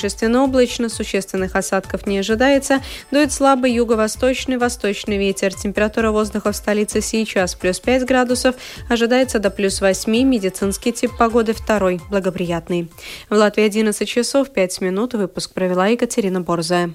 [0.00, 2.80] Преимущественно облачно, существенных осадков не ожидается.
[3.10, 5.52] Дует слабый юго-восточный, восточный ветер.
[5.52, 8.54] Температура воздуха в столице сейчас плюс 5 градусов.
[8.88, 10.10] Ожидается до плюс 8.
[10.10, 12.90] Медицинский тип погоды второй, благоприятный.
[13.28, 15.12] В Латвии 11 часов 5 минут.
[15.12, 16.94] Выпуск провела Екатерина Борзая.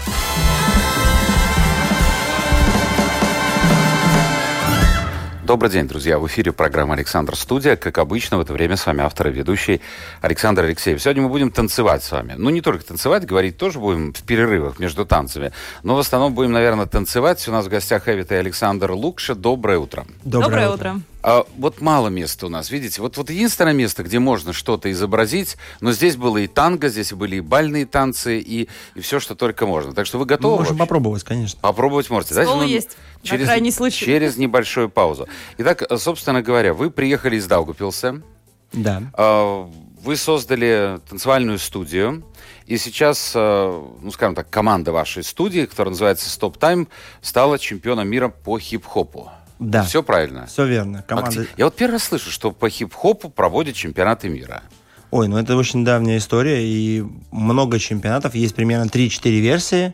[5.51, 6.17] Добрый день, друзья.
[6.17, 7.75] В эфире программа «Александр Студия».
[7.75, 9.81] Как обычно, в это время с вами автор и ведущий
[10.21, 11.01] Александр Алексеев.
[11.01, 12.35] Сегодня мы будем танцевать с вами.
[12.37, 15.51] Ну, не только танцевать, говорить тоже будем в перерывах между танцами.
[15.83, 17.45] Но в основном будем, наверное, танцевать.
[17.49, 19.35] У нас в гостях Эвита и Александр Лукша.
[19.35, 20.05] Доброе утро.
[20.23, 20.89] Доброе, Доброе утро.
[20.91, 21.01] утро.
[21.23, 23.01] А, вот мало места у нас, видите?
[23.01, 27.37] Вот, вот единственное место, где можно что-то изобразить, но здесь было и танго, здесь были
[27.37, 29.93] и бальные танцы, и, и все, что только можно.
[29.93, 30.53] Так что вы готовы?
[30.53, 30.87] Мы можем вообще?
[30.87, 31.59] попробовать, конечно.
[31.61, 32.33] Попробовать можете.
[32.33, 32.97] Стол Давайте, есть.
[33.23, 34.05] Через, на крайний случай.
[34.05, 35.27] Через небольшую паузу.
[35.57, 38.21] Итак, собственно говоря, вы приехали из Даугапилса.
[38.73, 39.03] Да.
[39.13, 39.69] А,
[40.03, 42.23] вы создали танцевальную студию.
[42.65, 46.87] И сейчас, а, ну, скажем так, команда вашей студии, которая называется Stop Time,
[47.21, 49.29] стала чемпионом мира по хип-хопу.
[49.61, 49.83] Да.
[49.83, 50.47] Все правильно?
[50.47, 51.03] Все верно.
[51.07, 51.45] Команда...
[51.55, 54.63] Я вот первый раз слышу, что по хип-хопу проводят чемпионаты мира.
[55.11, 58.33] Ой, ну это очень давняя история, и много чемпионатов.
[58.33, 59.93] Есть примерно 3-4 версии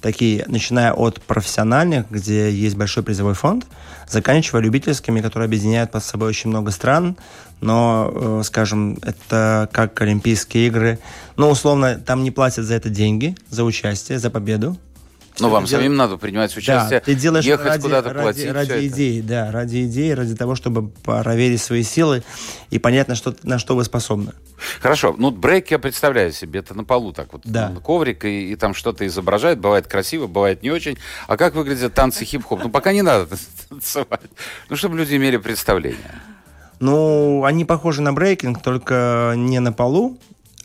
[0.00, 3.66] такие, начиная от профессиональных, где есть большой призовой фонд,
[4.08, 7.16] заканчивая любительскими, которые объединяют под собой очень много стран,
[7.60, 10.98] но, э, скажем, это как Олимпийские игры.
[11.36, 14.76] Ну, условно, там не платят за это деньги, за участие, за победу.
[15.38, 15.78] Но вам дел...
[15.78, 18.50] самим надо принимать участие, да, ты делаешь ехать ради, куда-то ради, платить.
[18.50, 22.22] Ради идеи, да, ради идеи, ради того, чтобы проверить свои силы
[22.70, 24.32] и понять, на что, на что вы способны.
[24.80, 27.72] Хорошо, ну брейк я представляю себе, это на полу так вот, да.
[27.82, 30.98] коврик, и, и там что-то изображает, бывает красиво, бывает не очень.
[31.26, 32.62] А как выглядят танцы хип-хоп?
[32.62, 33.28] Ну пока не надо
[33.68, 34.30] танцевать,
[34.68, 36.20] ну чтобы люди имели представление.
[36.80, 40.18] Ну, они похожи на брейкинг, только не на полу,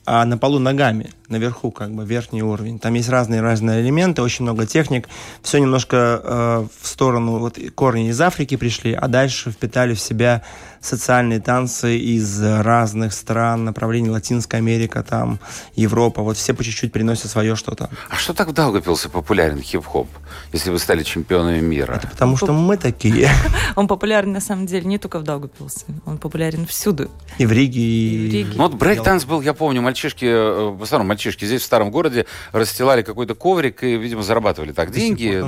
[0.05, 2.79] а на полу ногами, наверху, как бы верхний уровень.
[2.79, 5.07] Там есть разные разные элементы, очень много техник.
[5.41, 10.43] Все немножко э, в сторону вот корни из Африки пришли, а дальше впитали в себя
[10.85, 15.39] социальные танцы из разных стран, направлений Латинская Америка, там
[15.75, 16.21] Европа.
[16.21, 17.89] Вот все по чуть-чуть приносят свое что-то.
[18.09, 20.07] А что так в Даугавпилсе популярен хип-хоп,
[20.53, 21.93] если вы стали чемпионами мира?
[21.93, 23.29] Это потому что мы такие.
[23.75, 27.09] Он популярен на самом деле не только в Даугавпилсе, он популярен всюду.
[27.37, 28.29] И в Риге, и...
[28.29, 28.51] в Риге.
[28.55, 32.25] Ну вот брейк-танц был, я помню, мальчишки, э, в основном мальчишки здесь в старом городе
[32.51, 35.43] расстилали какой-то коврик и, видимо, зарабатывали так деньги.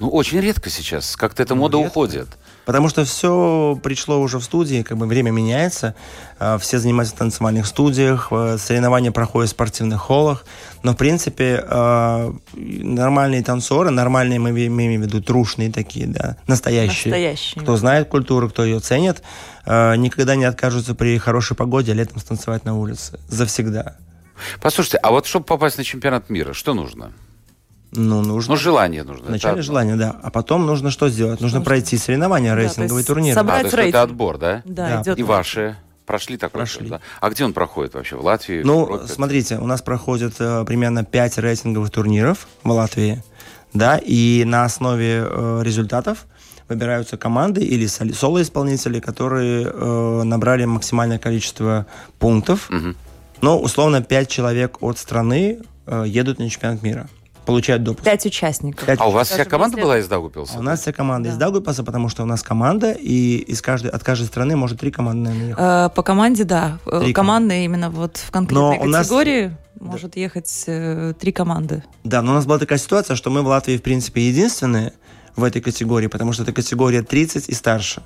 [0.00, 2.28] Ну очень редко сейчас, как-то эта ну, мода уходит.
[2.64, 5.94] Потому что все пришло уже в студии, как бы время меняется,
[6.40, 10.44] а, все занимаются в танцевальных студиях, соревнования проходят в спортивных холлах,
[10.82, 17.12] но, в принципе, а, нормальные танцоры, нормальные, мы имеем в виду трушные такие, да, настоящие,
[17.12, 17.62] настоящие.
[17.62, 19.22] кто знает культуру, кто ее ценит,
[19.64, 23.20] а, никогда не откажутся при хорошей погоде летом станцевать на улице.
[23.28, 23.96] Завсегда.
[24.60, 27.12] Послушайте, а вот чтобы попасть на чемпионат мира, что нужно?
[27.92, 28.54] Ну, нужно.
[28.54, 29.26] Ну, желание нужно.
[29.26, 30.16] Вначале желание, да.
[30.22, 31.40] А потом нужно что сделать?
[31.40, 33.34] Нужно, нужно пройти соревнования, да, рейтинговый турнир.
[33.34, 34.62] Собрать а, то есть это отбор, да?
[34.64, 35.12] Да, да.
[35.12, 36.60] И ваши прошли такой?
[36.60, 36.88] Прошли.
[36.88, 37.00] Да?
[37.20, 38.16] А где он проходит вообще?
[38.16, 38.62] В Латвии?
[38.62, 39.12] Ну, в Европе?
[39.12, 43.22] смотрите, у нас проходит э, примерно 5 рейтинговых турниров в Латвии,
[43.72, 46.26] да, и на основе э, результатов
[46.68, 51.86] выбираются команды или соло-исполнители, которые э, набрали максимальное количество
[52.18, 52.70] пунктов.
[52.70, 52.94] Угу.
[53.42, 57.08] Ну, условно, 5 человек от страны э, едут на чемпионат мира
[57.46, 58.04] получают допуск.
[58.04, 58.84] Пять участников.
[58.84, 59.00] Пять.
[59.00, 60.58] А у вас вся команда была из Даугупилса?
[60.58, 61.34] у нас вся команда да.
[61.34, 64.90] из Даугупилса, потому что у нас команда, и из каждой, от каждой страны может три
[64.90, 65.64] команды, наверное, ехать.
[65.64, 66.78] Э, по команде, да.
[67.00, 69.58] Три команды именно вот в конкретной но категории нас...
[69.80, 70.20] может да.
[70.20, 71.84] ехать э, три команды.
[72.04, 74.92] Да, но у нас была такая ситуация, что мы в Латвии, в принципе, единственные
[75.36, 78.02] в этой категории, потому что это категория 30 и старше.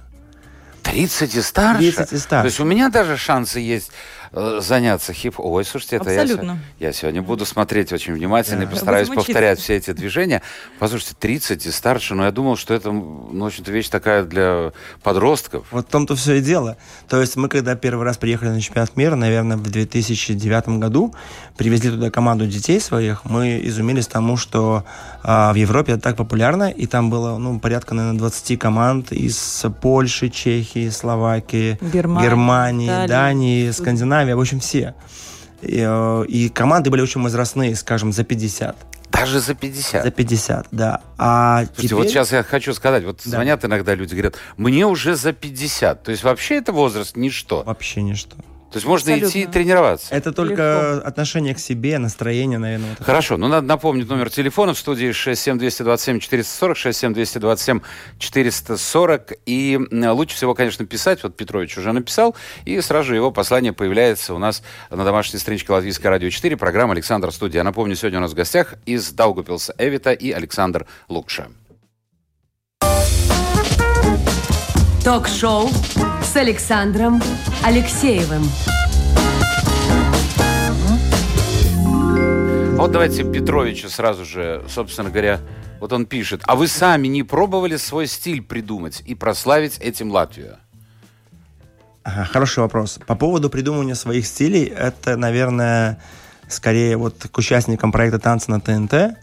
[0.82, 1.92] 30 и старше?
[1.92, 2.42] 30 и старше.
[2.42, 3.90] То есть у меня даже шансы есть
[4.32, 6.58] заняться хип Ой, слушайте, это Абсолютно.
[6.78, 8.64] я, я сегодня буду смотреть очень внимательно да.
[8.64, 10.42] и постараюсь повторять все эти движения.
[10.78, 14.72] Послушайте, 30 и старше, но я думал, что это, ну, в общем-то, вещь такая для
[15.02, 15.66] подростков.
[15.72, 16.76] Вот в том-то все и дело.
[17.08, 21.14] То есть мы, когда первый раз приехали на чемпионат мира, наверное, в 2009 году,
[21.56, 24.84] привезли туда команду детей своих, мы изумились тому, что
[25.22, 29.64] а, в Европе это так популярно, и там было, ну, порядка, наверное, 20 команд из
[29.80, 34.94] Польши, Чехии, Словакии, Германия, Германии Италии, Дании, Скандинавии Скандинавия, в общем, все.
[35.62, 38.76] И, э, и команды были очень возрастные, скажем, за 50.
[39.10, 40.04] Даже за 50?
[40.04, 41.00] За 50, да.
[41.18, 41.94] А Слушайте, теперь...
[41.96, 43.30] вот сейчас я хочу сказать, вот да.
[43.30, 46.02] звонят иногда люди, говорят, мне уже за 50.
[46.02, 47.62] То есть вообще это возраст ничто?
[47.64, 48.36] Вообще ничто.
[48.70, 49.40] То есть можно Абсолютно.
[49.40, 50.14] идти тренироваться.
[50.14, 51.08] Это только Легко.
[51.08, 52.94] отношение к себе, настроение, наверное.
[52.96, 57.82] Вот Хорошо, ну надо напомнить номер телефона в студии 67227-440,
[58.20, 59.38] 67227-440.
[59.46, 61.24] И лучше всего, конечно, писать.
[61.24, 65.72] Вот Петрович уже написал, и сразу же его послание появляется у нас на домашней страничке
[65.72, 67.64] Латвийской радио 4, программа «Александр Студия».
[67.64, 71.48] Напомню, сегодня у нас в гостях из Даугупилса Эвита и Александр Лукша.
[75.04, 75.70] Ток-шоу
[76.22, 77.22] с Александром
[77.64, 78.42] Алексеевым.
[82.76, 85.40] Вот давайте Петровича сразу же, собственно говоря,
[85.80, 90.58] Вот он пишет, а вы сами не пробовали свой стиль придумать и прославить этим Латвию?
[92.02, 93.00] Ага, хороший вопрос.
[93.06, 95.98] По поводу придумывания своих стилей, это, наверное,
[96.48, 99.16] скорее вот к участникам проекта «Танцы на ТНТ»,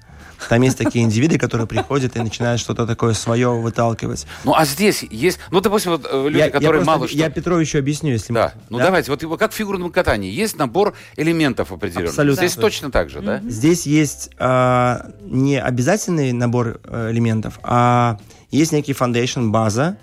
[0.49, 4.25] там есть такие индивиды, которые приходят и начинают что-то такое свое выталкивать.
[4.43, 5.39] Ну, а здесь есть...
[5.51, 7.25] Ну, допустим, вот э, люди, я, которые я мало просто, что...
[7.25, 8.43] Я Петровичу объясню, если Да.
[8.43, 8.61] Можно.
[8.69, 8.85] Ну, да?
[8.85, 9.11] давайте.
[9.11, 10.31] Вот как в фигурном катании.
[10.31, 12.11] Есть набор элементов определенных.
[12.11, 12.47] Абсолютно.
[12.47, 13.41] Здесь точно так же, да?
[13.43, 18.17] Здесь есть э, не обязательный набор э, элементов, а
[18.51, 19.97] есть некий foundation, база,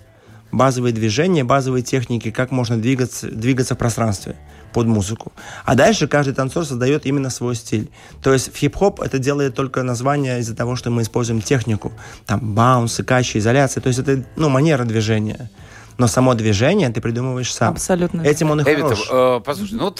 [0.51, 4.35] базовые движения, базовые техники, как можно двигаться, двигаться в пространстве
[4.75, 5.31] под музыку.
[5.63, 7.89] А дальше каждый танцор создает именно свой стиль.
[8.21, 11.93] То есть в хип-хоп это делает только название из-за того, что мы используем технику.
[12.25, 13.79] Там bounce ы, качи, изоляция.
[13.79, 15.49] То есть это ну, манера движения.
[15.97, 17.71] Но само движение ты придумываешь сам.
[17.71, 18.21] Абсолютно.
[18.23, 19.39] Этим он и Эвитов, хорош.
[19.39, 19.91] Э, послушай, ну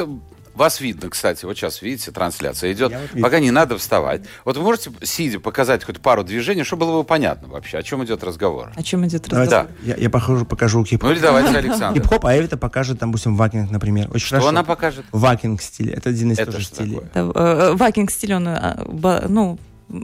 [0.56, 2.92] вас видно, кстати, вот сейчас, видите, трансляция идет.
[2.92, 4.22] Вот Пока не надо вставать.
[4.44, 8.04] Вот вы можете, сидя, показать хоть пару движений, чтобы было бы понятно вообще, о чем
[8.04, 8.72] идет разговор?
[8.76, 9.50] О чем идет разговор?
[9.50, 9.68] Да.
[9.84, 11.10] Я, я покажу, покажу хип-хоп.
[11.10, 12.02] Ну или давайте, Александр.
[12.02, 14.10] Хип-хоп, а Эвита покажет, допустим, waacking, например.
[14.10, 14.50] Очень что хорошо.
[14.50, 15.06] она покажет?
[15.12, 15.92] Waacking стиль.
[15.92, 17.02] Это один из Это тоже стилей.
[17.14, 19.60] Э, э, waacking стиль, он, а, ну,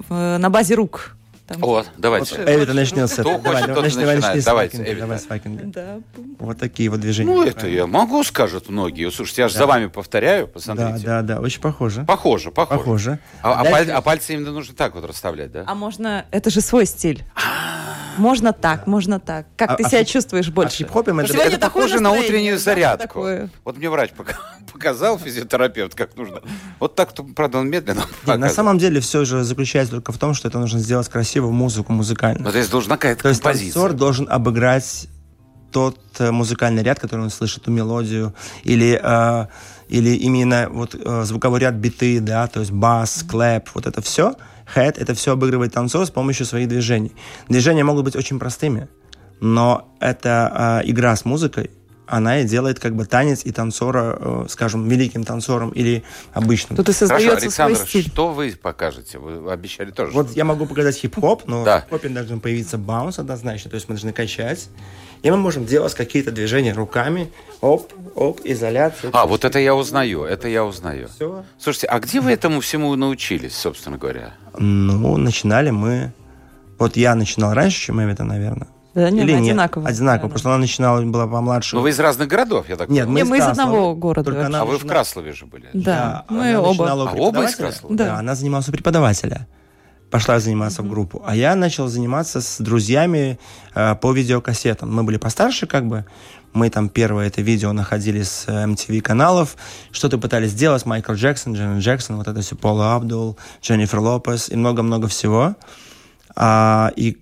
[0.10, 1.16] на базе рук
[1.52, 1.62] там...
[1.62, 2.38] Вот, давайте.
[2.38, 3.40] Вот, Эвита начнем с этого.
[3.40, 5.00] Давай, давай, давай, давайте, Эвита.
[5.00, 5.28] Давай с
[5.72, 6.00] Да.
[6.40, 7.34] Вот такие вот движения.
[7.34, 9.10] Ну, это я могу, скажут многие.
[9.12, 9.60] Слушайте, я же да.
[9.60, 11.06] за вами повторяю, посмотрите.
[11.06, 12.04] Да, да, да, очень похоже.
[12.06, 12.80] Похоже, похоже.
[12.80, 13.20] Похоже.
[13.42, 15.64] А, а, паль, а пальцы именно нужно так вот расставлять, да?
[15.68, 17.24] А можно, это же свой стиль.
[18.18, 19.48] Можно так, можно так.
[19.56, 20.76] Как а, ты а себя чувствуешь больше?
[20.76, 23.26] А хип-хопом это, это похоже на утреннюю зарядку.
[23.64, 24.12] Вот мне врач
[24.74, 26.42] показал, физиотерапевт, как нужно.
[26.80, 30.48] Вот так, правда, он медленно На самом деле все же заключается только в том, что
[30.48, 32.44] это нужно сделать красиво музыку, музыкально.
[32.44, 35.08] Но здесь должна какая-то То есть танцор должен обыграть
[35.72, 39.48] тот э, музыкальный ряд, который он слышит, ту мелодию, или, э,
[39.88, 44.36] или именно вот э, звуковой ряд биты, да, то есть бас, клэп, вот это все–
[44.76, 47.12] Head— это все обыгрывает танцор с помощью своих движений.
[47.50, 48.88] Движения могут быть очень простыми,
[49.40, 51.72] но это э, игра с музыкой,
[52.12, 56.04] она и делает как бы танец и танцора, э, скажем, великим танцором или
[56.34, 56.76] обычным.
[56.76, 58.12] Тут и создается Хорошо, Александр, свой стиль.
[58.12, 59.18] что вы покажете?
[59.18, 60.12] Вы обещали тоже.
[60.12, 61.80] Вот я могу показать хип-хоп, но да.
[61.80, 64.68] в хип-хопе должен появиться баунс однозначно, то есть мы должны качать.
[65.24, 69.12] И мы можем делать какие-то движения руками, оп, оп, изоляция.
[69.14, 71.08] А, вот это я узнаю, это я узнаю.
[71.16, 71.46] Все.
[71.60, 74.34] Слушайте, а где вы этому всему научились, собственно говоря?
[74.58, 76.12] Ну, начинали мы...
[76.78, 78.68] Вот я начинал раньше, чем Эвита, наверное.
[78.94, 79.84] Да, нет, Или одинаково.
[79.84, 80.28] Нет, одинаково.
[80.28, 81.76] Да, Просто она начинала, была помладше.
[81.76, 84.26] Но вы из разных городов, я так Нет, мы, нет, из, мы из одного города.
[84.26, 85.70] Только она а вы в Краслове же были?
[85.74, 86.92] Да, да мы оба.
[86.92, 87.96] А оба из Краслова?
[87.96, 88.06] Да.
[88.06, 89.48] да, она занималась у преподавателя.
[90.10, 90.86] Пошла заниматься mm-hmm.
[90.86, 91.24] в группу.
[91.26, 93.40] А я начал заниматься с друзьями
[93.74, 94.94] э, по видеокассетам.
[94.94, 96.06] Мы были постарше, как бы.
[96.52, 99.56] Мы там первое это видео находили с MTV каналов,
[99.92, 104.58] что-то пытались сделать, Майкл Джексон, Дженни Джексон, вот это все, Пола Абдул, Дженнифер Лопес и
[104.58, 105.56] много-много всего.
[106.36, 107.18] А, и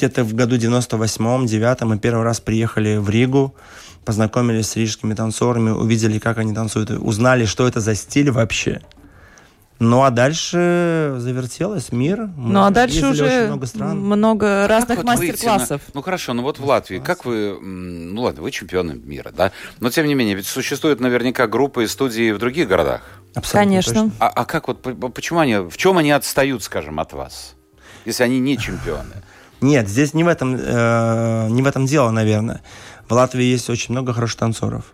[0.00, 3.54] где-то в году 98-м, 9 мы первый раз приехали в Ригу,
[4.06, 8.80] познакомились с рижскими танцорами, увидели, как они танцуют, узнали, что это за стиль вообще.
[9.78, 12.30] Ну а дальше завертелось мир.
[12.36, 13.98] Мы ну а дальше уже много, стран.
[13.98, 15.82] много разных вот мастер-классов.
[15.88, 15.92] На...
[15.94, 19.52] Ну хорошо, ну вот в Латвии, как вы, ну ладно, вы чемпионы мира, да?
[19.80, 23.02] Но тем не менее, ведь существуют наверняка группы и студии в других городах.
[23.34, 24.10] Абсолютно Конечно.
[24.18, 24.82] А, а как вот,
[25.14, 27.54] почему они, в чем они отстают, скажем, от вас,
[28.04, 29.14] если они не чемпионы?
[29.60, 32.62] Нет, здесь не в этом, э, не в этом дело, наверное.
[33.08, 34.92] В Латвии есть очень много хороших танцоров.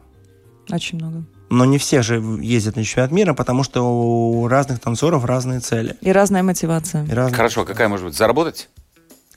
[0.71, 1.25] Очень много.
[1.49, 5.97] Но не все же ездят на чемпионат мира, потому что у разных танцоров разные цели.
[6.01, 7.05] И разная мотивация.
[7.05, 8.17] И разная Хорошо, какая может быть?
[8.17, 8.69] Заработать?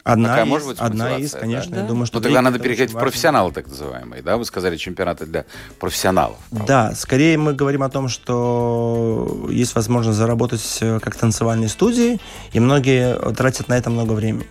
[0.03, 1.75] Одна Такая из, может быть одна из, конечно.
[1.75, 1.81] Да?
[1.81, 4.38] Я думаю, что Но тогда надо переходить в профессионалы, так называемые, да?
[4.38, 5.45] Вы сказали, чемпионаты для
[5.79, 6.38] профессионалов.
[6.50, 6.67] Правда?
[6.67, 12.19] Да, скорее мы говорим о том, что есть возможность заработать э, как танцевальные студии,
[12.53, 14.48] и многие тратят на это много времени.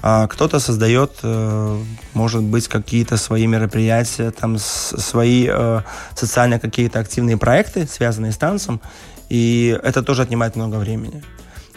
[0.00, 1.82] А кто-то создает, э,
[2.14, 5.80] может быть, какие-то свои мероприятия, там свои э,
[6.14, 8.80] социальные какие-то активные проекты, связанные с танцем,
[9.28, 11.22] и это тоже отнимает много времени.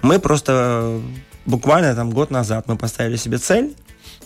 [0.04, 1.02] Мы просто
[1.46, 3.76] буквально там год назад мы поставили себе цель,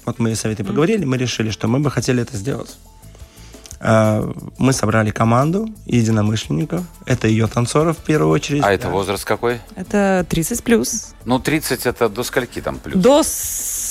[0.06, 2.78] вот мы с Советой поговорили, мы решили, что мы бы хотели это сделать.
[3.82, 6.84] Мы собрали команду единомышленников.
[7.06, 8.64] Это ее танцоров в первую очередь.
[8.64, 9.60] А это возраст какой?
[9.76, 11.14] Это 30 плюс.
[11.26, 13.02] Ну, 30 это до скольки там плюс?
[13.02, 13.22] До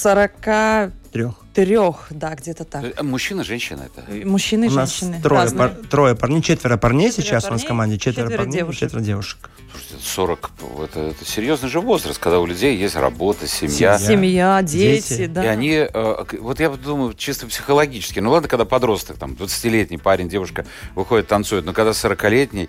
[0.04, 1.34] 40 трех.
[1.54, 2.84] Трех, да, где-то так.
[2.84, 4.04] Э, мужчина, женщина это?
[4.10, 5.18] Э, мужчины женщины.
[5.22, 8.38] Трое, пар, трое парней, четверо парней четверо сейчас парней, у нас в команде, четверо, четверо
[8.42, 8.80] парней, девушек.
[8.80, 9.50] четверо девушек.
[9.70, 10.50] Слушайте, 40,
[10.82, 13.98] это, это серьезный же возраст, когда у людей есть работа, семья.
[13.98, 15.26] Семья, дети, дети.
[15.26, 15.44] да.
[15.44, 20.28] И они, э, вот я думаю, чисто психологически, ну ладно, когда подросток, там, 20-летний парень,
[20.28, 22.68] девушка выходит, танцует, но когда 40-летний,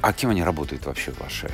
[0.00, 1.50] а кем они работают вообще ваши?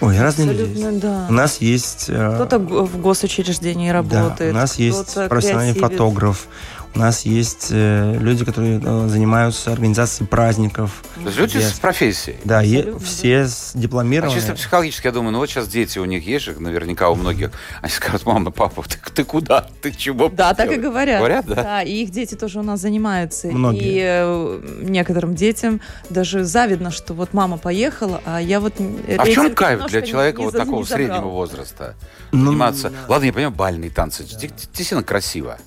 [0.00, 1.00] Ой, разные люди.
[1.00, 1.26] да.
[1.28, 2.06] У нас есть...
[2.08, 4.52] Э, кто-то в госучреждении работает.
[4.52, 6.46] Да, у нас есть профессиональный фотограф,
[6.94, 11.04] у нас есть э, люди, которые э, занимаются организацией праздников.
[11.16, 12.36] То есть люди с профессией?
[12.44, 14.36] Да, е- все с дипломированные.
[14.36, 17.14] А чисто психологически, я думаю, ну вот сейчас дети у них есть же, наверняка у
[17.14, 17.52] многих,
[17.82, 19.66] они скажут, мама, папа, ты, ты куда?
[19.82, 20.28] Ты чего?
[20.28, 21.18] Да, так и говорят.
[21.18, 21.54] Говорят, да?
[21.54, 23.48] Да, и их дети тоже у нас занимаются.
[23.48, 23.82] Многие.
[23.82, 25.80] И э, некоторым детям
[26.10, 28.74] даже завидно, что вот мама поехала, а я вот...
[29.18, 31.94] А в чем кайф для человека вот такого среднего возраста?
[32.32, 32.92] Ну, заниматься...
[33.08, 34.24] Ладно, я понимаю, бальные танцы.
[34.24, 35.58] Действительно красиво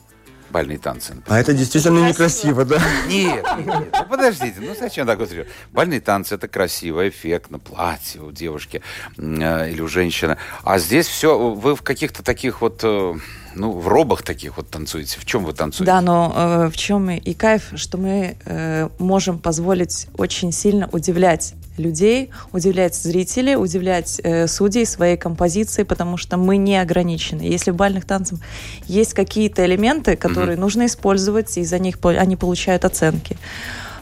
[0.51, 1.15] бальные танцы.
[1.15, 1.37] Например.
[1.37, 2.79] А это действительно некрасиво, да?
[3.07, 5.29] Нет, нет, ну подождите, ну зачем так вот
[5.71, 8.81] Бальные танцы это красиво, эффектно, платье у девушки
[9.17, 10.37] э, или у женщины.
[10.63, 13.13] А здесь все, вы в каких-то таких вот э,
[13.55, 15.19] ну, в робах таких вот танцуете.
[15.19, 15.91] В чем вы танцуете?
[15.91, 20.87] Да, но э, в чем и, и кайф, что мы э, можем позволить очень сильно
[20.91, 27.41] удивлять людей, удивлять зрителей, удивлять э, судей своей композицией, потому что мы не ограничены.
[27.41, 28.39] Если в бальных танцах
[28.85, 30.61] есть какие-то элементы, которые mm-hmm.
[30.61, 33.37] нужно использовать, и за них они получают оценки,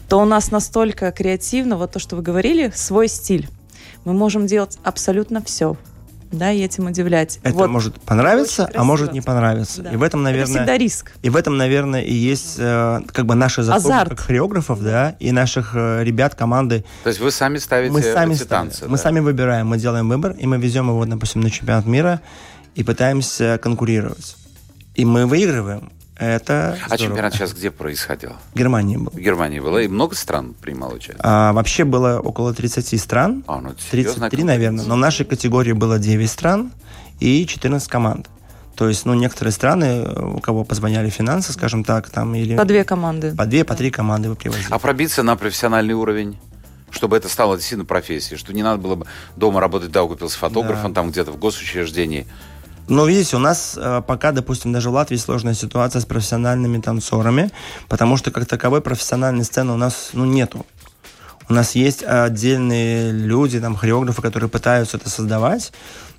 [0.07, 3.47] то у нас настолько креативно, вот то, что вы говорили, свой стиль.
[4.05, 5.77] Мы можем делать абсолютно все
[6.31, 7.39] да, и этим удивлять.
[7.43, 7.69] Это вот.
[7.69, 9.81] может понравиться, а может не понравиться.
[9.81, 9.91] Да.
[9.91, 11.11] И в этом, наверное, это всегда риск.
[11.21, 15.31] И в этом, наверное, и есть э, как бы наши заслуги как хореографов, да, и
[15.31, 16.85] наших э, ребят команды.
[17.03, 18.85] То есть вы сами ставите мы сами эти ставим, танцы?
[18.85, 19.03] Мы да?
[19.03, 22.21] сами выбираем, мы делаем выбор, и мы везем его, допустим, на чемпионат мира
[22.75, 24.35] и пытаемся конкурировать.
[24.95, 25.91] И мы выигрываем.
[26.19, 28.33] Это а чемпионат сейчас где происходил?
[28.53, 29.11] В Германии был.
[29.11, 29.77] В Германии было.
[29.77, 31.17] И много стран принимало участие?
[31.21, 33.43] А, вообще было около 30 стран.
[33.47, 34.83] А, ну, 33, наверное.
[34.83, 36.73] Но в нашей категории было 9 стран
[37.21, 38.29] и 14 команд.
[38.75, 42.57] То есть, ну, некоторые страны, у кого позвоняли финансы, скажем так, там или...
[42.57, 43.33] По две команды.
[43.35, 44.67] По две, по три команды вы привозили.
[44.71, 46.37] А пробиться на профессиональный уровень?
[46.91, 50.91] чтобы это стало действительно профессией, что не надо было бы дома работать, да, купился фотографом,
[50.91, 51.01] да.
[51.01, 52.25] там где-то в госучреждении.
[52.89, 57.51] Но видите, у нас э, пока, допустим, даже в Латвии сложная ситуация с профессиональными танцорами,
[57.87, 60.65] потому что как таковой профессиональной сцены у нас ну, нету.
[61.47, 65.71] У нас есть отдельные люди, там, хореографы, которые пытаются это создавать,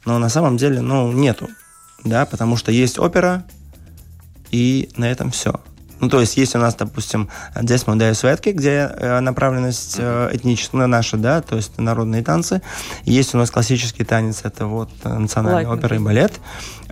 [0.04, 1.48] но на самом деле, ну, нету.
[2.04, 3.44] Да, потому что есть опера,
[4.52, 5.60] и на этом все.
[6.00, 7.28] Ну, то есть есть у нас, допустим,
[7.60, 12.62] Десмо Дея Светки, где э, направленность э, этническая наша, да, то есть народные танцы.
[13.04, 16.32] Есть у нас классический танец, это вот национальная like опера и балет.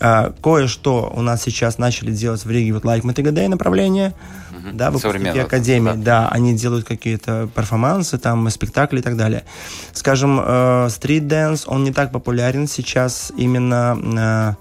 [0.00, 4.14] А, кое-что у нас сейчас начали делать в Риге, вот laikmetīgā deja направление,
[4.50, 4.72] mm-hmm.
[4.74, 6.24] да, выпускники Академии, да.
[6.24, 9.44] да, они делают какие-то перформансы, там, спектакли и так далее.
[9.92, 14.56] Скажем, street dance, он не так популярен сейчас именно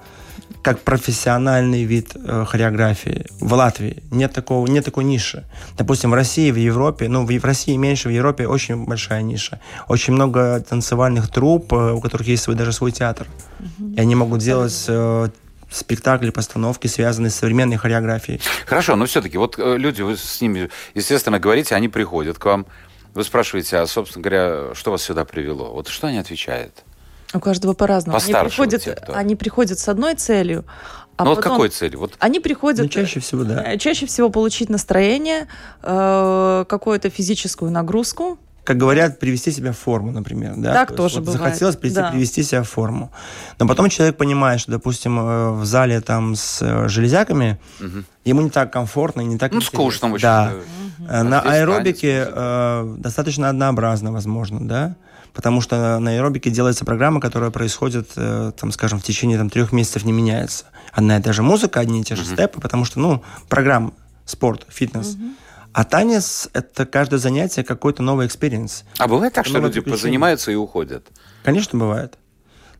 [0.67, 4.03] как профессиональный вид э, хореографии в Латвии.
[4.11, 5.45] Нет, такого, нет такой ниши.
[5.77, 9.61] Допустим, в России, в Европе, ну, в, в России меньше, в Европе очень большая ниша.
[9.87, 13.27] Очень много танцевальных труп, э, у которых есть свой, даже свой театр.
[13.61, 13.93] Угу.
[13.93, 15.29] И они могут делать э,
[15.71, 18.41] спектакли, постановки, связанные с современной хореографией.
[18.65, 22.65] Хорошо, но все-таки вот э, люди, вы с ними, естественно, говорите, они приходят к вам,
[23.13, 25.71] вы спрашиваете, а, собственно говоря, что вас сюда привело?
[25.71, 26.83] Вот что они отвечают?
[27.37, 28.17] У каждого по-разному.
[28.17, 29.15] Они приходят, те, кто...
[29.15, 30.65] они приходят с одной целью,
[31.17, 31.99] а ну, потом вот какой целью?
[31.99, 32.15] Вот...
[32.19, 32.83] Они приходят...
[32.83, 33.63] Ну, чаще всего, да.
[33.73, 35.47] Э, чаще всего получить настроение,
[35.81, 38.37] э, какую-то физическую нагрузку.
[38.63, 40.53] Как говорят, привести себя в форму, например.
[40.57, 40.73] Да?
[40.73, 41.41] Так То тоже вот бывает.
[41.41, 42.11] Захотелось прийти, да.
[42.11, 43.11] привести себя в форму.
[43.57, 48.03] Но потом человек понимает, что, допустим, э, в зале там с э, железяками угу.
[48.23, 50.21] ему не так комфортно, не так Ну, скучно очень.
[50.21, 50.53] Да.
[50.99, 51.07] Угу.
[51.23, 54.95] На а аэробике э, достаточно однообразно, возможно, да
[55.37, 59.71] потому что на аэробике делается программа, которая происходит, э, там, скажем, в течение там, трех
[59.71, 60.65] месяцев не меняется.
[60.91, 62.33] Одна и та же музыка, одни и те же uh-huh.
[62.33, 63.93] степы, потому что, ну, программа,
[64.25, 65.09] спорт, фитнес.
[65.09, 65.35] Uh-huh.
[65.73, 68.83] А танец– это каждое занятие какой-то новый experience.
[68.97, 71.05] А бывает так, что люди позанимаются и уходят?
[71.43, 72.17] Конечно, бывает.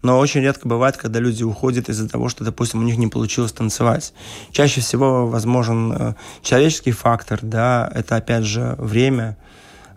[0.02, 3.52] Но очень редко бывает, когда люди уходят из-за того, что, допустим, у них не получилось
[3.52, 4.14] танцевать.
[4.50, 9.38] Чаще всего возможен э, человеческий фактор, да, это опять же время,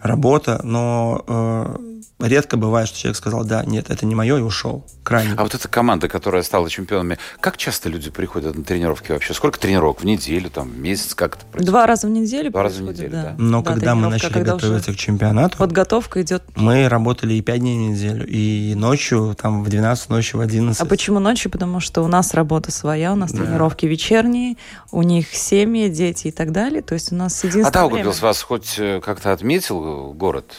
[0.02, 4.84] работа, но э, редко бывает, что человек сказал, да, нет, это не мое, и ушел.
[5.02, 5.34] Крайне.
[5.36, 9.34] А вот эта команда, которая стала чемпионами, как часто люди приходят на тренировки вообще?
[9.34, 10.00] Сколько тренировок?
[10.00, 11.14] В неделю, там, в месяц?
[11.14, 11.66] Как это происходит?
[11.66, 12.50] Два раза в неделю.
[12.50, 13.22] Два раза в неделю, да.
[13.22, 13.34] да.
[13.38, 16.42] Но да, когда мы начали когда готовиться к чемпионату, подготовка идет.
[16.54, 20.80] Мы работали и пять дней в неделю, и ночью, там, в 12, ночью в 11.
[20.80, 21.50] А почему ночью?
[21.50, 23.44] Потому что у нас работа своя, у нас да.
[23.44, 24.56] тренировки вечерние,
[24.90, 26.82] у них семьи, дети и так далее.
[26.82, 30.54] То есть у нас единственное А Таугавпилс вас хоть э, как-то отметил город?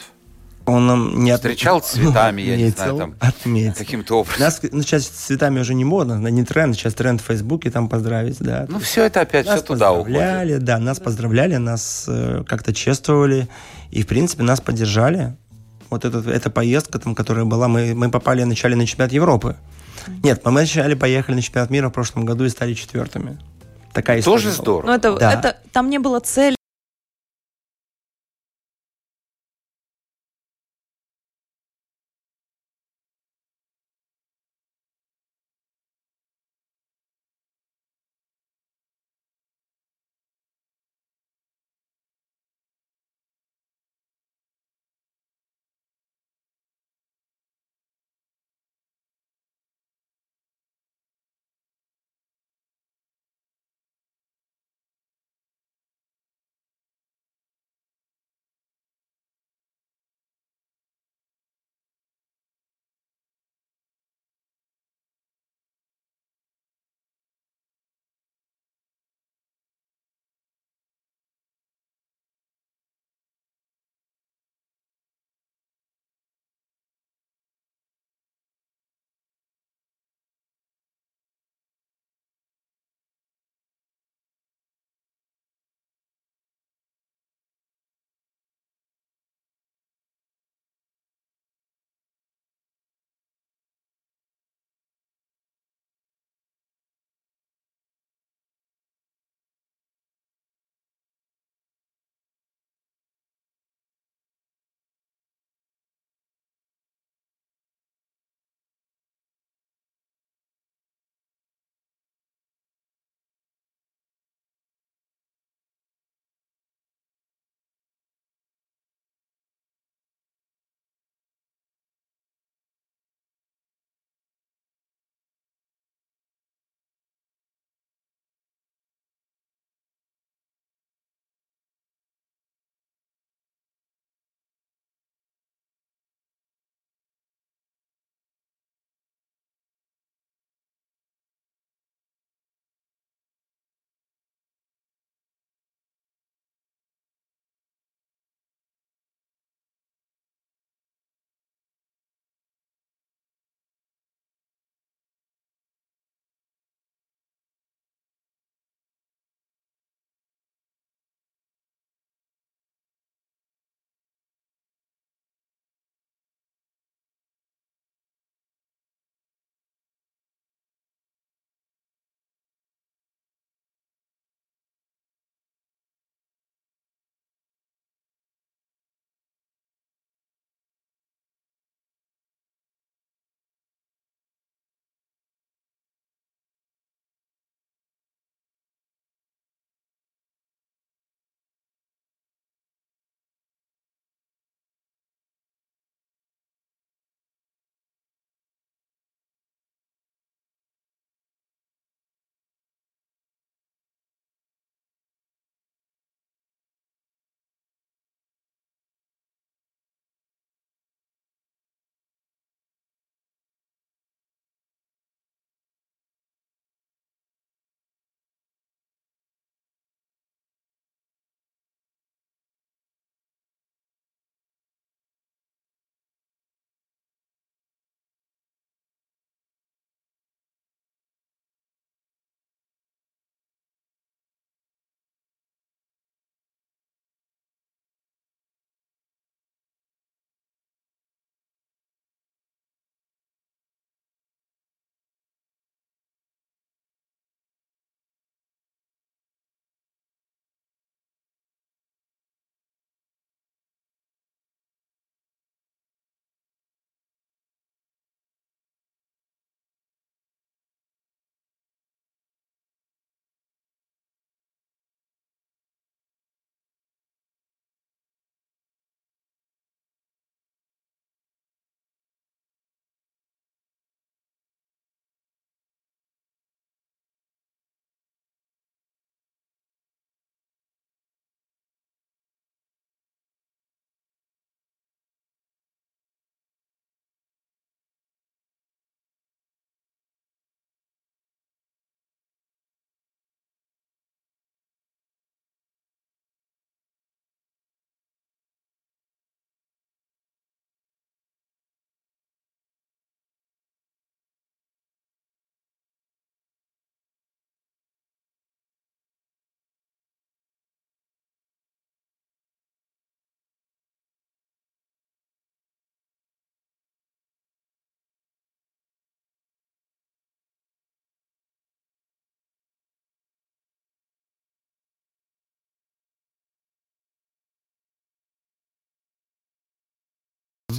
[0.64, 1.86] Он нам не Встречал от...
[1.86, 3.74] цветами, я отметил, не знаю, там, отметил.
[3.74, 4.40] каким-то образом.
[4.40, 8.38] Нас, ну, сейчас цветами уже не модно, не тренд, сейчас тренд в Фейсбуке, там поздравить,
[8.38, 8.66] да.
[8.68, 10.64] Ну, все это опять нас все туда уходит.
[10.64, 13.48] Да, нас поздравляли, нас э, как-то чествовали,
[13.90, 15.36] и, в принципе, нас поддержали.
[15.90, 19.56] Вот этот, эта поездка, там, которая была, мы, мы попали вначале на чемпионат Европы.
[20.22, 23.38] Нет, мы вначале поехали на чемпионат мира в прошлом году и стали четвертыми.
[23.92, 24.86] Такая история Тоже здорово.
[24.86, 25.32] Но это, Да.
[25.32, 26.56] это там не было цели.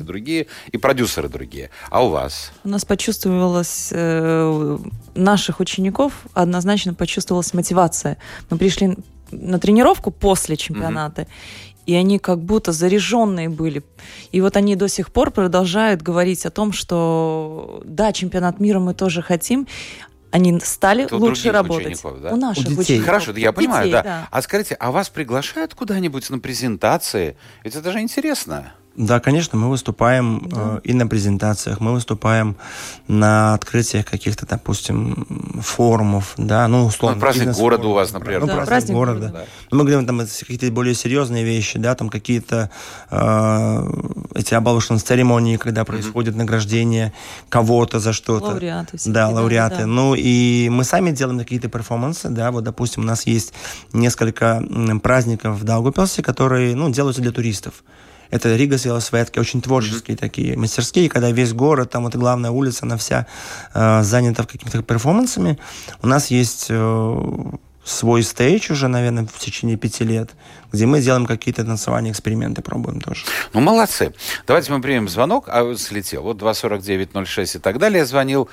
[0.02, 1.70] Другие, и продюсеры другие.
[1.90, 2.52] А у вас?
[2.64, 4.78] У нас почувствовалось, э,
[5.16, 8.18] наших учеников однозначно почувствовалась мотивация.
[8.50, 8.98] Мы пришли
[9.32, 11.28] на тренировку после чемпионата,
[11.86, 13.84] и они как будто заряженные были.
[14.32, 18.94] И вот они до сих пор продолжают говорить о том, что да, чемпионат мира мы
[18.94, 19.68] тоже хотим.
[20.32, 21.86] Они стали у лучше работать.
[21.88, 22.32] учеников, да?
[22.32, 22.82] У наших У детей.
[22.82, 23.06] учеников.
[23.06, 24.28] Хорошо, я У понимаю, детей, да.
[24.32, 27.38] А скажите, а вас приглашают куда-нибудь на презентации?
[27.64, 28.74] Ведь это же интересно.
[28.96, 32.56] Да, конечно, мы выступаем э, и на презентациях, мы выступаем
[33.08, 35.26] на открытиях каких-то, допустим,
[35.62, 37.16] форумов, да, ну, условно.
[37.16, 38.54] Ну, праздник города у вас, например, Ну, да.
[38.54, 39.20] праздник, Праздник города.
[39.30, 39.46] города.
[39.72, 42.70] Ну, Мы говорим там какие-то более серьезные вещи, да, там какие-то
[43.10, 43.92] э,
[44.36, 47.14] эти обалушные церемонии, когда происходит награждение
[47.50, 48.46] кого-то за что-то.
[48.46, 49.78] Лауреаты всякие, Да, да, лауреаты.
[49.78, 49.86] да.
[49.88, 53.54] Ну и мы сами делаем какие-то перформансы, да, вот, допустим, у нас есть
[53.92, 54.64] несколько
[55.02, 57.84] праздников в Даугавпилсе, которые, ну, делаются для туристов.
[58.34, 62.98] Это Рига Светки, очень творческие такие мастерские, когда весь город, там вот главная улица, она
[62.98, 63.28] вся
[63.76, 65.60] э, занята какими-то перформансами.
[66.02, 67.52] У нас есть э,
[67.86, 70.32] свой стейдж уже, наверное, в течение пяти лет,
[70.72, 73.24] где мы делаем какие-то танцевальные эксперименты, пробуем тоже.
[73.54, 74.16] Ну, молодцы.
[74.48, 76.24] Давайте мы примем звонок, а слетел.
[76.24, 78.50] Вот 249-06 и так далее звонил.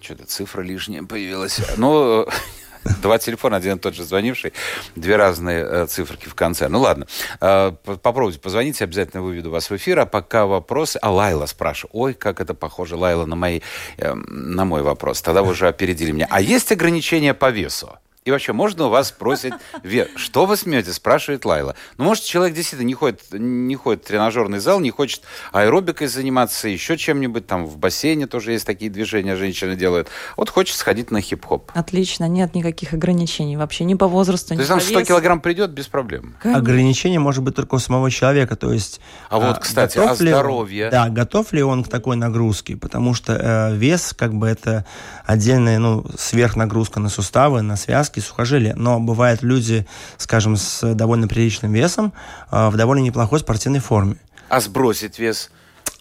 [0.00, 1.60] Что-то цифра лишняя появилась.
[1.76, 2.28] Ну,
[3.06, 4.52] два телефона, один и тот же звонивший,
[4.96, 6.68] две разные э, циферки в конце.
[6.68, 7.06] Ну, ладно.
[7.40, 10.00] Э, по- попробуйте позвонить, обязательно выведу вас в эфир.
[10.00, 10.98] А пока вопросы...
[11.02, 11.90] А Лайла спрашивает.
[11.94, 13.60] Ой, как это похоже, Лайла, на, мои,
[13.98, 15.22] э, на мой вопрос.
[15.22, 16.26] Тогда вы уже опередили меня.
[16.30, 17.96] А есть ограничения по весу?
[18.26, 20.08] И вообще, можно у вас спросить вес?
[20.16, 20.92] Что вы смеете?
[20.92, 21.76] Спрашивает Лайла.
[21.96, 26.66] Ну, может, человек действительно не ходит, не ходит в тренажерный зал, не хочет аэробикой заниматься,
[26.68, 30.08] еще чем-нибудь, там в бассейне тоже есть такие движения, женщины делают.
[30.36, 31.70] Вот хочет сходить на хип-хоп.
[31.72, 35.06] Отлично, нет никаких ограничений вообще, ни по возрасту, То ни есть по там 100 весу.
[35.08, 36.34] килограмм придет без проблем.
[36.42, 36.60] Конечно.
[36.60, 39.00] Ограничение может быть только у самого человека, то есть...
[39.30, 40.90] А вот, кстати, о готов ли он- здоровье.
[40.90, 43.34] да, готов ли он к такой нагрузке, потому что
[43.70, 44.84] э, вес, как бы, это
[45.26, 51.72] отдельная, ну, сверхнагрузка на суставы, на связки, сухожилия, но бывают люди, скажем, с довольно приличным
[51.72, 52.12] весом
[52.50, 54.16] э, в довольно неплохой спортивной форме.
[54.48, 55.50] А сбросить вес?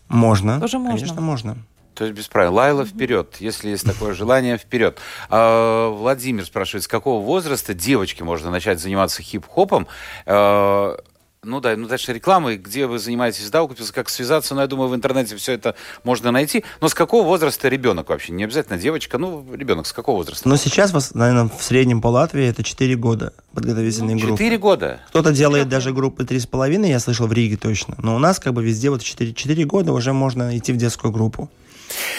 [0.08, 0.60] Можно.
[0.60, 0.99] Тоже можно.
[0.99, 1.58] Конечно, можно.
[1.95, 2.54] То есть без правил.
[2.54, 4.99] Лайла вперед, если есть такое желание, вперед.
[5.30, 9.88] А, Владимир спрашивает, с какого возраста девочке можно начать заниматься хип-хопом?
[10.25, 10.97] А,
[11.45, 14.89] ну да, ну дальше рекламы, где вы занимаетесь в Даугавпилсе, как связаться, ну я думаю,
[14.89, 16.63] в интернете все это можно найти.
[16.81, 18.34] Но с какого возраста ребенок вообще?
[18.34, 20.49] Не обязательно девочка, ну ребенок с какого возраста?
[20.49, 24.38] Но сейчас, наверное, в среднем по Латвии это 4 года подготовительной группы.
[24.38, 24.99] Четыре года.
[25.10, 27.95] Кто-то делает даже группы 3,5, я слышал, в Риге точно.
[27.99, 31.12] Но у нас как бы везде вот 4, 4 года уже можно идти в детскую
[31.13, 31.49] группу.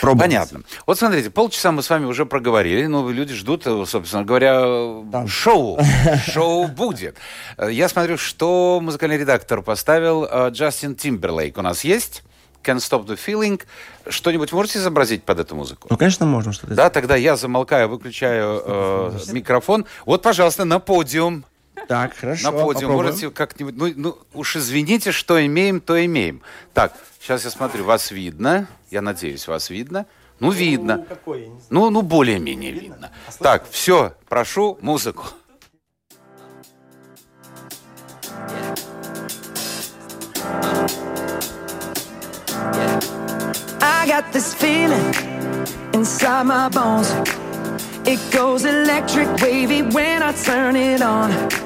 [0.01, 0.27] Пробовать.
[0.31, 0.61] Понятно.
[0.87, 5.27] Вот смотрите, полчаса мы с вами уже проговорили, но люди ждут, э, собственно говоря, э,
[5.27, 5.79] шоу.
[6.27, 7.17] Шоу будет.
[7.57, 10.25] Э, Я смотрю, что музыкальный редактор поставил.
[10.25, 12.23] Э, Джастин Тимберлейк у нас есть.
[12.65, 13.61] Can't Stop the Feeling.
[14.09, 15.87] Что-нибудь можете изобразить под эту музыку?
[15.89, 19.87] Ну, конечно, можно что-то Да, тогда я замолкаю, выключаю э, микрофон.
[20.05, 21.45] Вот, пожалуйста, на подиум.
[21.89, 22.51] Так, хорошо.
[22.51, 22.75] На подиум.
[22.75, 23.07] попробуем.
[23.07, 23.77] Можете как-нибудь...
[23.77, 26.43] Ну, ну, уж извините, что имеем, то имеем.
[26.75, 28.67] Так, сейчас я смотрю, вас видно.
[28.91, 30.07] Я надеюсь, вас видно.
[30.41, 31.05] Ну, видно.
[31.09, 31.67] какой, я не знаю.
[31.71, 33.11] Ну, ну, более-менее видно.
[33.39, 35.25] Так, все, прошу музыку.
[43.81, 45.15] I got this feeling
[45.93, 47.11] inside my bones.
[48.07, 51.66] It goes electric wavy when I turn it on.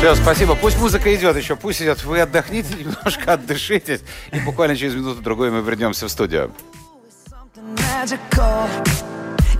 [0.00, 0.54] Все, спасибо.
[0.54, 2.02] Пусть музыка идет еще, пусть идет.
[2.04, 4.00] Вы отдохните немножко, отдышитесь.
[4.32, 6.50] И буквально через минуту-другой мы вернемся в студию.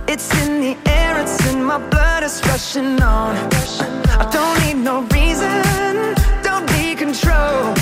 [0.07, 3.35] It's in the air, it's in my blood, it's rushing on.
[4.17, 5.61] I don't need no reason,
[6.41, 7.75] don't be control.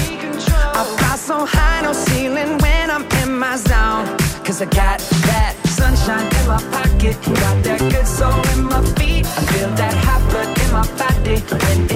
[0.75, 4.05] I fly so high, no ceiling when I'm in my zone.
[4.43, 8.48] Cause I got that sunshine in my pocket, got that good soul.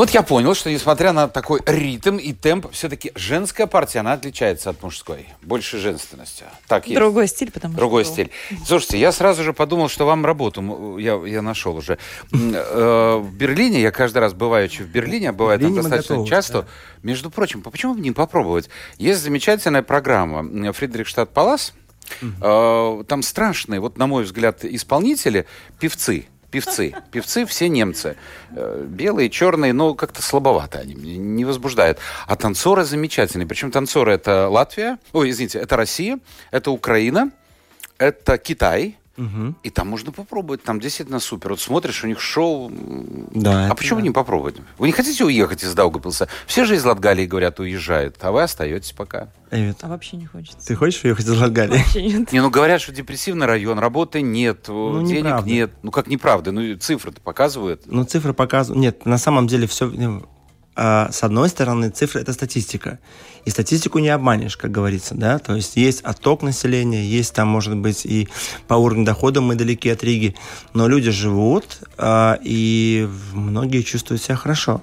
[0.00, 4.14] Ну вот я понял, что несмотря на такой ритм и темп, все-таки женская партия, она
[4.14, 5.28] отличается от мужской.
[5.42, 6.46] Больше женственностью.
[6.68, 6.96] Так есть.
[6.96, 8.14] Другой стиль, потому Другой что...
[8.14, 8.30] стиль.
[8.64, 11.98] Слушайте, я сразу же подумал, что вам работу я, я нашел уже.
[12.32, 16.62] Э, В Берлине, я каждый раз бываючи в Берлине, а бывает там достаточно готовы, часто.
[16.62, 16.68] да.
[17.02, 18.70] Между прочим, почему бы не попробовать?
[18.96, 21.74] Есть замечательная программа м, Фридрихштадт Палас.
[22.22, 25.44] Э, Там страшные, вот на мой взгляд, исполнители,
[25.78, 26.24] певцы.
[26.50, 26.94] Певцы.
[27.12, 28.16] Певцы все немцы.
[28.50, 31.98] Э, Белые, черные, но как-то слабовато они, не возбуждают.
[32.26, 33.46] А танцоры замечательные.
[33.46, 36.18] Причем танцоры это Латвия, ой, извините, это Россия,
[36.50, 37.30] это Украина,
[37.98, 38.96] это Китай.
[39.62, 41.50] И там можно попробовать, там действительно супер.
[41.50, 42.70] Вот смотришь, у них шоу.
[43.32, 44.04] Да, А почему да.
[44.04, 44.56] не попробовать?
[44.78, 46.28] Вы не хотите уехать из Даугавпилса?
[46.46, 49.28] Все же из Латгалии, говорят, уезжают, а вы остаетесь пока.
[49.50, 50.64] Эвид, А вообще не хочется.
[50.66, 51.76] ты хочешь уехать из Латгалии?
[51.78, 52.32] Вообще нет.
[52.32, 55.50] Не, ну говорят, что депрессивный район, работы нет, денег неправда.
[55.50, 55.70] нет.
[55.82, 56.52] Ну как неправда?
[56.52, 57.82] Ну цифры-то показывают.
[57.86, 58.80] Ну, цифры показывают...
[58.80, 59.90] Нет, на самом деле все...
[60.80, 62.98] с одной стороны, цифры— это статистика.
[63.44, 65.38] И статистику не обманешь, как говорится, да?
[65.38, 68.28] То есть есть отток населения, есть там, может быть, и
[68.66, 70.34] по уровню дохода мы далеки от Риги,
[70.72, 74.82] но люди живут, а, и многие чувствуют себя хорошо.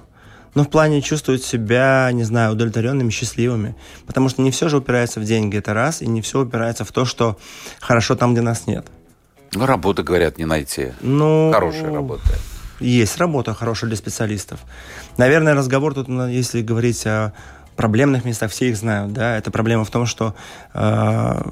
[0.54, 3.74] Ну, в плане чувствуют себя, не знаю, удовлетворенными, счастливыми.
[4.06, 6.92] Потому что не все же упирается в деньги, это раз, и не все упирается в
[6.92, 7.38] то, что
[7.80, 8.86] хорошо там, где нас нет.
[9.52, 10.92] Ну, работы, говорят, не найти.
[11.00, 12.22] Ну, Хорошая работа.
[12.80, 14.60] Есть работа хорошая для специалистов.
[15.18, 17.32] Наверное, разговор тут, ну, если говорить о
[17.76, 20.34] проблемных местах, все их знают, да, это проблема в том, что,
[20.74, 21.42] э,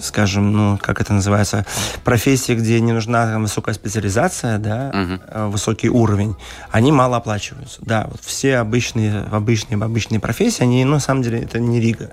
[0.00, 1.66] скажем, ну, как это называется,
[2.02, 6.34] профессии, где не нужна там, высокая специализация, да, э, высокий уровень,
[6.72, 11.42] они мало оплачиваются, да, вот все обычные, обычные, обычные профессии, они, ну, на самом деле,
[11.42, 12.10] это не Рига.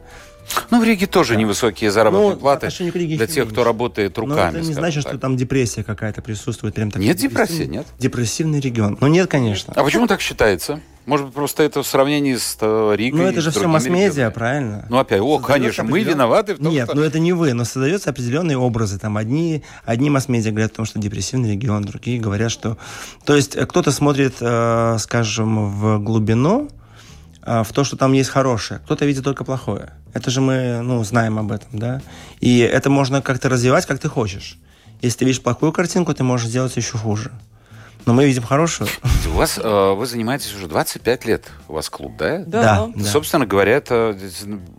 [0.69, 3.63] Ну, в Риге тоже невысокие заработные Ну, платы для тех, кто меньше.
[3.63, 4.35] работает руками.
[4.53, 5.13] Но это не значит, так.
[5.13, 6.75] что там депрессия какая-то присутствует.
[6.75, 7.87] Прям такой Нет депрессии, нет?
[7.97, 8.95] Депрессивный регион.
[9.01, 9.73] Ну, нет, конечно.
[9.75, 10.81] А почему так считается?
[11.05, 13.19] Может быть, просто это в сравнении с э, Ригой?
[13.21, 14.85] Ну, это же все масс-медиа, правильно?
[14.89, 16.95] Ну, опять, о, Создается конечно, мы определен- виноваты в том, Нет, что...
[16.95, 18.97] ну это не вы, но создаются определенные образы.
[18.97, 22.77] Там одни, одни масс-медиа говорят о том, что депрессивный регион, другие говорят, что...
[23.23, 26.69] То есть э, кто-то смотрит, э, скажем, в глубину,
[27.43, 28.79] э, в то, что там есть хорошее.
[28.85, 29.93] Кто-то видит только плохое.
[30.13, 32.01] Это же мы, ну, знаем об этом, да?
[32.39, 34.57] И это можно как-то развивать, как ты хочешь.
[35.01, 37.31] Если ты видишь плохую картинку, ты можешь сделать еще хуже.
[38.05, 38.87] Но мы видим хорошую.
[39.27, 42.43] У вас, э, вы занимаетесь уже 25 лет, у вас клуб, да?
[42.45, 42.89] Да.
[42.93, 43.03] Да.
[43.03, 44.15] Собственно говоря, это,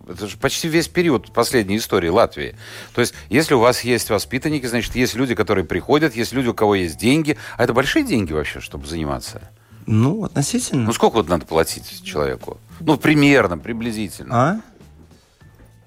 [0.09, 2.55] это же почти весь период последней истории Латвии.
[2.95, 6.55] То есть, если у вас есть воспитанники, значит, есть люди, которые приходят, есть люди, у
[6.55, 7.37] кого есть деньги.
[7.57, 9.41] А это большие деньги вообще, чтобы заниматься?
[9.87, 10.85] Ну, относительно.
[10.85, 12.59] Ну, сколько вот надо платить человеку?
[12.79, 14.35] Ну, примерно, приблизительно.
[14.35, 14.61] А?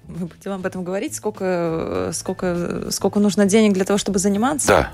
[0.08, 4.66] Мы будем об этом говорить, сколько, сколько, сколько нужно денег для того, чтобы заниматься?
[4.66, 4.92] Да.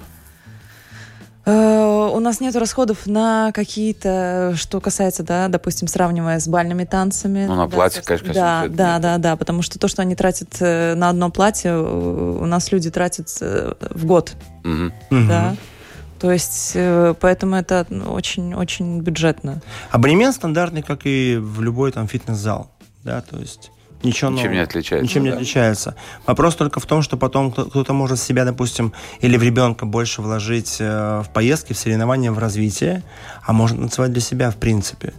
[1.46, 7.46] Э, У нас нет расходов на какие-то, что касается, да, допустим, сравнивая с бальными танцами.
[7.46, 9.02] Ну, на Да, платье, конечно, Да, это да, нет.
[9.02, 12.72] да, да, потому что то, что они тратят э, на одно платье, э, у нас
[12.72, 14.32] люди тратят в год.
[14.64, 14.92] Мгм.
[15.10, 15.56] да.
[16.18, 16.72] То есть,
[17.20, 19.60] поэтому это ну, очень-очень бюджетно.
[19.90, 22.70] Абонемент стандартный, как и в любой там фитнес-зал.
[23.04, 23.70] Да, то есть
[24.06, 24.54] ничего Ничем нового.
[24.54, 25.04] не отличается.
[25.04, 25.36] Ничем не да.
[25.36, 25.94] отличается.
[26.26, 30.22] Вопрос только в том, что потом кто- кто-то может себя, допустим, или в ребенка больше
[30.22, 33.02] вложить э, в поездки, в соревнования, в развитие,
[33.44, 35.12] а может танцевать для себя в принципе.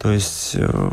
[0.00, 0.90] То есть э,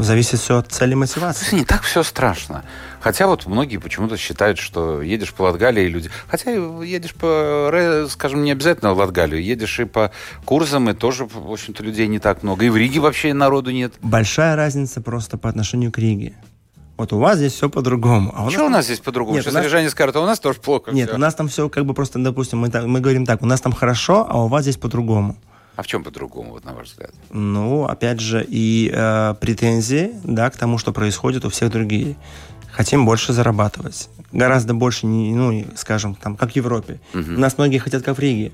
[0.00, 1.44] зависит все от цели мотивации.
[1.44, 2.64] Слушай, не так все страшно.
[3.00, 6.10] Хотя вот многие почему-то считают, что едешь по Латгалии, и люди...
[6.28, 10.10] Хотя едешь по, скажем, не обязательно в Латгалию, едешь и по
[10.44, 12.64] Курзам, и тоже, в общем-то, людей не так много.
[12.64, 13.94] И в Риге вообще народу нет.
[14.02, 16.34] Большая разница просто по отношению к Риге.
[16.96, 18.32] Вот у вас здесь все по-другому.
[18.36, 19.36] А у Что у нас здесь по-другому?
[19.36, 20.90] Нет, Сейчас нас- рижане скажут, а у нас тоже плохо.
[20.90, 21.16] Нет, всё.
[21.16, 23.60] у нас там все как бы просто, допустим, мы, так- мы говорим так, у нас
[23.60, 25.36] там хорошо, а у вас здесь по-другому.
[25.78, 27.12] А в чем по-другому, вот на ваш взгляд?
[27.30, 32.16] Ну, опять же, и э, претензии, да, к тому, что происходит у всех другие.
[32.72, 34.08] Хотим больше зарабатывать.
[34.32, 36.98] Гораздо больше, не, ну, скажем, там, как в Европе.
[37.14, 38.50] У нас многие хотят, как в Риге,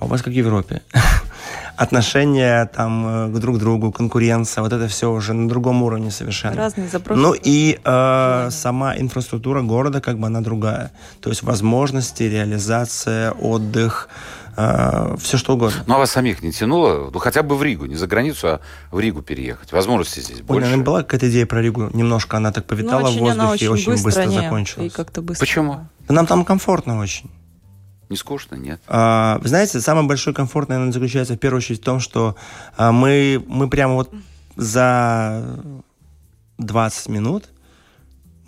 [0.00, 0.82] а у вас как в Европе.
[1.76, 6.56] Отношения там э, к друг другу, конкуренция, вот это все уже на другом уровне совершенно.
[6.56, 7.20] Разные запросы.
[7.20, 10.90] Ну и э, сама инфраструктура города, как бы она другая.
[11.20, 14.08] То есть возможности, реализация, отдых,
[14.56, 15.84] все что угодно.
[15.86, 17.10] Ну, а вас самих не тянуло?
[17.12, 19.70] Ну, хотя бы в Ригу, не за границу, а в Ригу переехать.
[19.70, 20.62] Возможности здесь Ой, больше.
[20.62, 21.90] наверное, была какая-то идея про Ригу.
[21.92, 24.92] Немножко она так Ну, повитала очень в воздухе и очень быстро, не, закончилась.
[24.92, 25.46] И как-то быстро.
[25.46, 25.86] Почему?
[26.08, 27.30] Нам там комфортно очень.
[28.08, 28.56] Не скучно?
[28.56, 28.80] Нет.
[28.86, 32.36] А, Вы знаете, самый большой комфорт, наверное, заключается в первую очередь в том, что
[32.76, 34.12] а, мы, мы прямо вот
[34.56, 35.44] за
[36.58, 37.50] 20 минут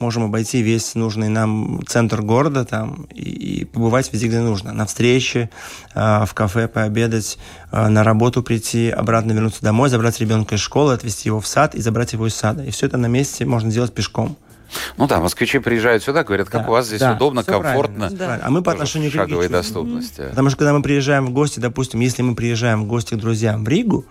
[0.01, 4.73] можем обойти весь нужный нам центр города там и, и побывать везде, где нужно.
[4.73, 5.51] На встрече,
[5.95, 7.39] а, в кафе пообедать,
[7.71, 11.75] а, на работу прийти, обратно вернуться домой, забрать ребенка из школы, отвезти его в сад
[11.75, 12.65] и забрать его из сада.
[12.65, 14.37] И все это на месте можно сделать пешком.
[14.97, 17.99] Ну да, москвичи приезжают сюда, говорят, как Да, у вас здесь да, удобно, комфортно.
[17.99, 18.47] правильно, правильно.
[18.47, 20.27] А мы по отношению к Риге шаговой доступности.
[20.31, 23.65] Потому что когда мы приезжаем в гости, допустим, если мы приезжаем в гости к друзьям
[23.65, 24.05] в Ригу,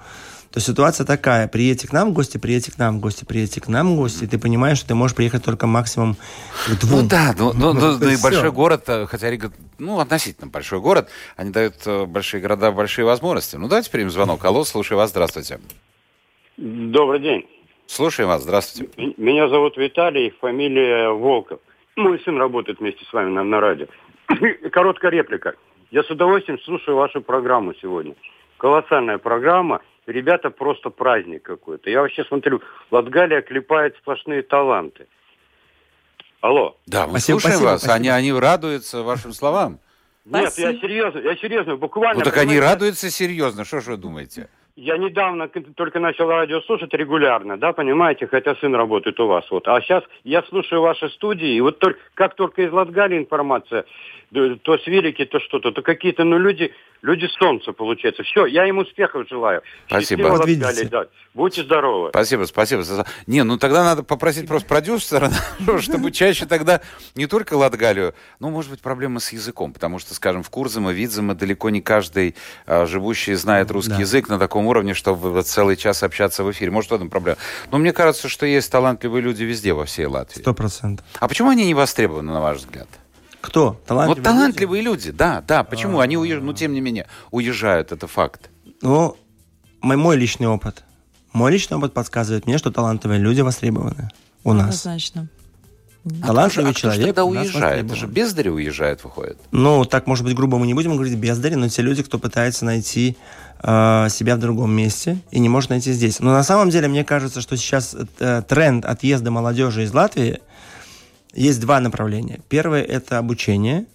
[0.51, 3.68] то ситуация такая, приедете к нам в гости, приедете к нам в гости, приедете к
[3.68, 6.16] нам в гости, и ты понимаешь, что ты можешь приехать только максимум
[6.68, 7.01] к двум.
[7.01, 10.80] Ну да, ну, ну, ну, ну и большой город, э, хотя Рига, ну, относительно большой
[10.80, 13.57] город, они дают э, большие города большие возможности.
[13.57, 14.43] Ну, давайте примем звонок.
[14.43, 15.60] Алло, слушаю вас, здравствуйте.
[16.57, 17.45] Добрый день.
[17.90, 19.16] Слушаем вас, здравствуйте.
[19.18, 21.60] Меня зовут Виталий, фамилия Волков.
[21.96, 23.88] Мой сын работает вместе с вами на, на радио.
[24.72, 25.56] Короткая реплика.
[25.90, 28.14] Я с удовольствием слушаю вашу программу сегодня.
[28.58, 29.82] Колоссальная программа.
[30.06, 31.90] Ребята, просто праздник какой-то.
[31.90, 32.62] Я вообще смотрю,
[32.92, 35.08] Латгалия клепает сплошные таланты.
[36.42, 36.78] Алло.
[36.86, 37.82] Да, мы Спасибо, слушаем спасибо, вас.
[37.82, 37.96] спасибо.
[37.96, 39.80] Они, они радуются вашим словам.
[40.26, 40.70] Нет, Спасибо.
[40.70, 42.20] я серьезно, я серьезно, буквально.
[42.20, 43.66] Ну так они понимаете, радуются серьезно.
[43.66, 44.48] Что ж вы думаете?
[44.82, 49.43] Я недавно только начал радио слушать регулярно, да, понимаете, хотя сын работает у вас.
[49.51, 49.67] Вот.
[49.67, 53.84] А сейчас я слушаю ваши студии, и вот только, как только из Латгалии информация,
[54.32, 56.71] то с велики, то что-то, то какие-то, ну, люди,
[57.01, 58.23] люди солнца, получается.
[58.23, 59.63] Все, я им успехов желаю.
[59.88, 60.27] Спасибо.
[60.27, 60.88] Вот видите.
[60.88, 61.07] Да.
[61.34, 62.09] Будьте здоровы.
[62.09, 62.84] Спасибо, спасибо.
[63.27, 65.30] Не, ну тогда надо попросить просто продюсера,
[65.80, 66.82] чтобы чаще тогда
[67.15, 71.34] не только Латгалию, ну, может быть, проблема с языком, потому что, скажем, в Курзаме, Видзаме
[71.34, 76.03] далеко не каждый а, живущий знает русский язык на таком уровне, чтобы вот целый час
[76.03, 76.72] общаться в эфире.
[76.72, 77.38] Может, в этом проблема.
[77.72, 80.41] Но мне кажется, что есть талантливые люди везде, во всей Латвии.
[80.41, 81.05] Сто процентов.
[81.20, 82.88] А почему они не востребованы, на ваш взгляд?
[83.41, 83.80] Кто?
[83.86, 85.63] Талантливые Вот талантливые люди, да, да.
[85.63, 85.99] Почему?
[85.99, 88.49] Они уезжают, ну, тем не менее, уезжают, это факт.
[88.82, 89.17] Ну,
[89.82, 90.84] мой, мой личный опыт.
[91.32, 94.09] Мой личный опыт подсказывает мне, что талантливые люди востребованы
[94.43, 94.86] у нас.
[94.86, 95.30] Однозначно.
[96.26, 97.86] Талантливый а кто ж человек тогда нас уезжает?
[97.86, 99.38] Это же бездари уезжает, выходит.
[99.51, 102.65] Ну, так, может быть, грубо мы не будем говорить бездари, но те люди, кто пытается
[102.65, 103.17] найти
[103.62, 106.20] э, себя в другом месте и не может найти здесь.
[106.20, 110.39] Но на самом деле, мне кажется, что сейчас э, тренд отъезда молодежи из Латвии
[111.34, 112.39] есть два направления.
[112.49, 113.86] Первое– это обучение,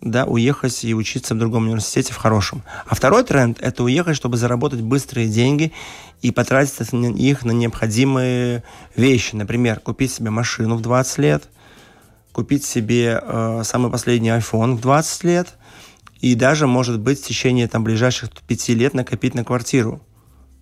[0.00, 2.62] да, уехать и учиться в другом университете, в хорошем.
[2.86, 5.72] А второй тренд– это уехать, чтобы заработать быстрые деньги
[6.20, 8.64] и потратить их на необходимые
[8.96, 9.34] вещи.
[9.36, 11.44] Например, купить себе машину в 20 лет,
[12.32, 15.48] купить себе э, самый последний iPhone в 20 лет
[16.22, 20.00] и даже, может быть, в течение там, ближайших пяти лет накопить на квартиру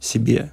[0.00, 0.50] себе.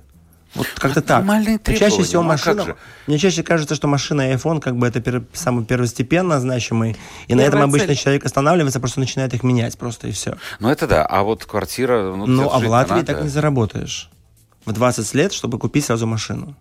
[0.54, 1.24] Вот как-то так.
[1.24, 1.42] Но
[1.74, 2.66] чаще всего ну а как машина...
[2.66, 2.76] же?
[3.08, 6.98] Мне чаще кажется, что машина и iPhone как бы это пер- самый первостепенно значимый.
[7.28, 7.98] И на этом Первая обычно цель.
[7.98, 10.38] человек останавливается, просто начинает их менять просто и все.
[10.60, 11.06] Ну, это да.
[11.06, 12.14] А вот квартира...
[12.14, 13.14] Ну, Ну, а в Латвии надо.
[13.14, 14.10] так не заработаешь.
[14.66, 16.56] В 20 лет, чтобы купить сразу машину.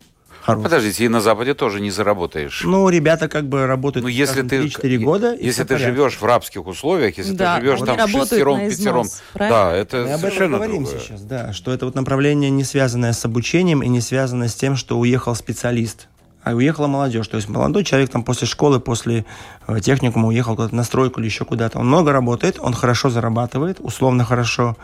[0.46, 0.64] Хороший.
[0.64, 2.62] Подождите, и на Западе тоже не заработаешь.
[2.64, 5.34] Ну, ребята как бы работают, Ну, если скажем, ты, 3-4 года.
[5.34, 9.58] если ты живешь в рабских условиях, если Да, ты живешь там шестером, пятером, правильно?
[9.58, 11.00] да, это Мы об этом совершенно говорим другое.
[11.00, 14.76] сейчас, да, что это вот направление не связанное с обучением и не связанное с тем,
[14.76, 16.08] что уехал специалист,
[16.42, 17.26] а уехала молодежь.
[17.26, 19.24] То есть молодой человек там после школы, после
[19.66, 21.78] э, техникума уехал куда-то на стройку или еще куда-то.
[21.80, 24.76] Он много работает, он хорошо зарабатывает, условно хорошо,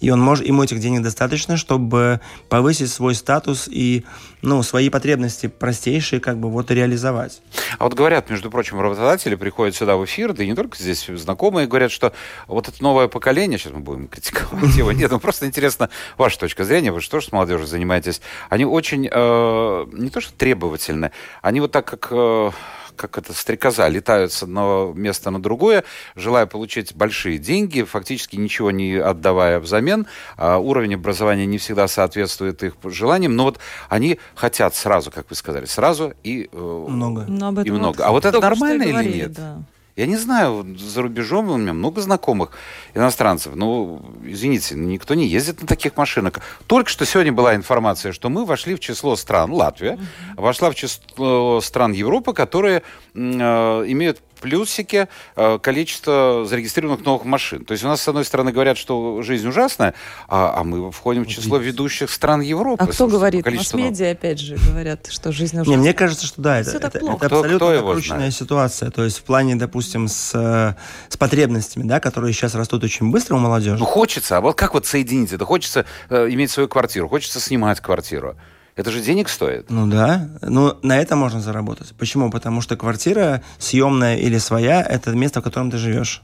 [0.00, 4.04] и он может, ему этих денег достаточно, чтобы повысить свой статус и
[4.42, 7.40] ну, свои потребности простейшие как бы вот реализовать.
[7.78, 11.06] А вот говорят, между прочим, работодатели приходят сюда в эфир, да и не только здесь
[11.06, 12.12] знакомые, говорят, что
[12.46, 16.64] вот это новое поколение, сейчас мы будем критиковать его, нет, ну просто интересно ваша точка
[16.64, 18.20] зрения, вы же тоже с молодежью занимаетесь,
[18.50, 22.08] они очень, э, не то что требовательны, они вот так как...
[22.10, 22.50] э,
[22.96, 25.84] как это, стрекоза, летают с одного места на другое,
[26.14, 30.06] желая получить большие деньги, фактически ничего не отдавая взамен.
[30.36, 35.36] А уровень образования не всегда соответствует их желаниям, но вот они хотят сразу, как вы
[35.36, 37.24] сказали, сразу и э, Много.
[37.28, 38.04] Но И много.
[38.04, 39.32] А вот это нормально или говорили, нет?
[39.32, 39.58] да.
[39.96, 42.50] Я не знаю, за рубежом у меня много знакомых
[42.94, 43.54] иностранцев.
[43.56, 46.34] Ну, извините, никто не ездит на таких машинах.
[46.66, 49.98] Только что сегодня была информация, что мы вошли в число стран, Латвия,
[50.36, 52.82] вошла в число стран Европы, которые
[53.14, 57.64] э, имеют плюсики э, количество зарегистрированных новых машин.
[57.64, 59.94] То есть у нас, с одной стороны, говорят, что жизнь ужасная,
[60.28, 62.84] а, а мы входим в число ведущих стран Европы.
[62.84, 63.44] А кто говорит?
[63.44, 63.58] новых.
[63.58, 65.70] Масс-медиа, опять же, говорят, что жизнь ужасна.
[65.70, 68.90] Не, мне кажется, что да, это, Кто- абсолютно кто накрученная ситуация.
[68.90, 70.74] То есть в плане, допустим, с, э,
[71.08, 73.78] с потребностями, да, которые сейчас растут очень быстро у молодежи.
[73.78, 74.36] Ну, хочется.
[74.36, 75.44] А вот как вот соединить это?
[75.44, 78.36] Хочется э, иметь свою квартиру, хочется снимать квартиру.
[78.76, 79.70] Это же денег стоит.
[79.70, 81.94] Ну да, ну на это можно заработать.
[81.98, 82.30] Почему?
[82.30, 86.22] Потому что квартира съемная или своя– это место, в котором ты живешь.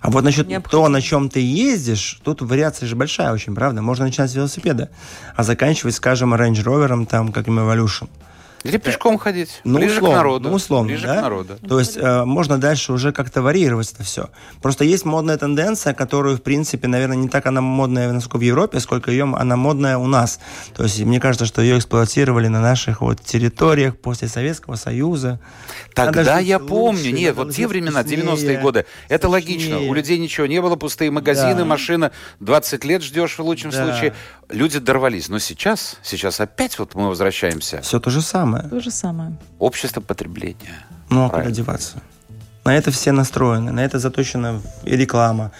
[0.00, 0.84] А вот насчет Необходимо.
[0.84, 3.82] то, на чем ты ездишь, тут вариация же большая очень, правда?
[3.82, 4.90] Можно начинать с велосипеда,
[5.36, 8.08] а заканчивать, скажем, Range Rover, там, как Evolution.
[8.64, 9.60] Или пешком ходить.
[9.64, 10.48] Ну, ближе условно, к народу.
[10.48, 11.18] ну, условно, ближе да?
[11.18, 11.58] к народу.
[11.68, 14.30] То есть э, можно дальше уже как-то варьировать это все.
[14.62, 18.80] Просто есть модная тенденция, которую, в принципе, наверное, не так она модная, насколько в Европе,
[18.80, 20.40] сколько ее она модная у нас.
[20.74, 25.40] То есть мне кажется, что ее эксплуатировали на наших вот территориях после Советского Союза.
[25.94, 27.10] Тогда я лучше, помню.
[27.12, 29.78] Нет, вот те времена, вкуснее, 90-е годы, это логично.
[29.78, 31.64] У людей ничего не было, пустые магазины, Да.
[31.66, 32.12] машина.
[32.40, 33.84] 20 лет ждешь в лучшем Да.
[33.84, 34.14] случае.
[34.48, 35.28] Люди дорвались.
[35.28, 37.80] Но сейчас, сейчас опять вот мы возвращаемся.
[37.82, 38.53] Все то же самое.
[38.62, 39.36] То же самое.
[39.58, 40.84] Общество потребления.
[41.10, 42.00] Ну, а куда деваться?
[42.64, 45.52] На это все настроены, на это заточена и реклама,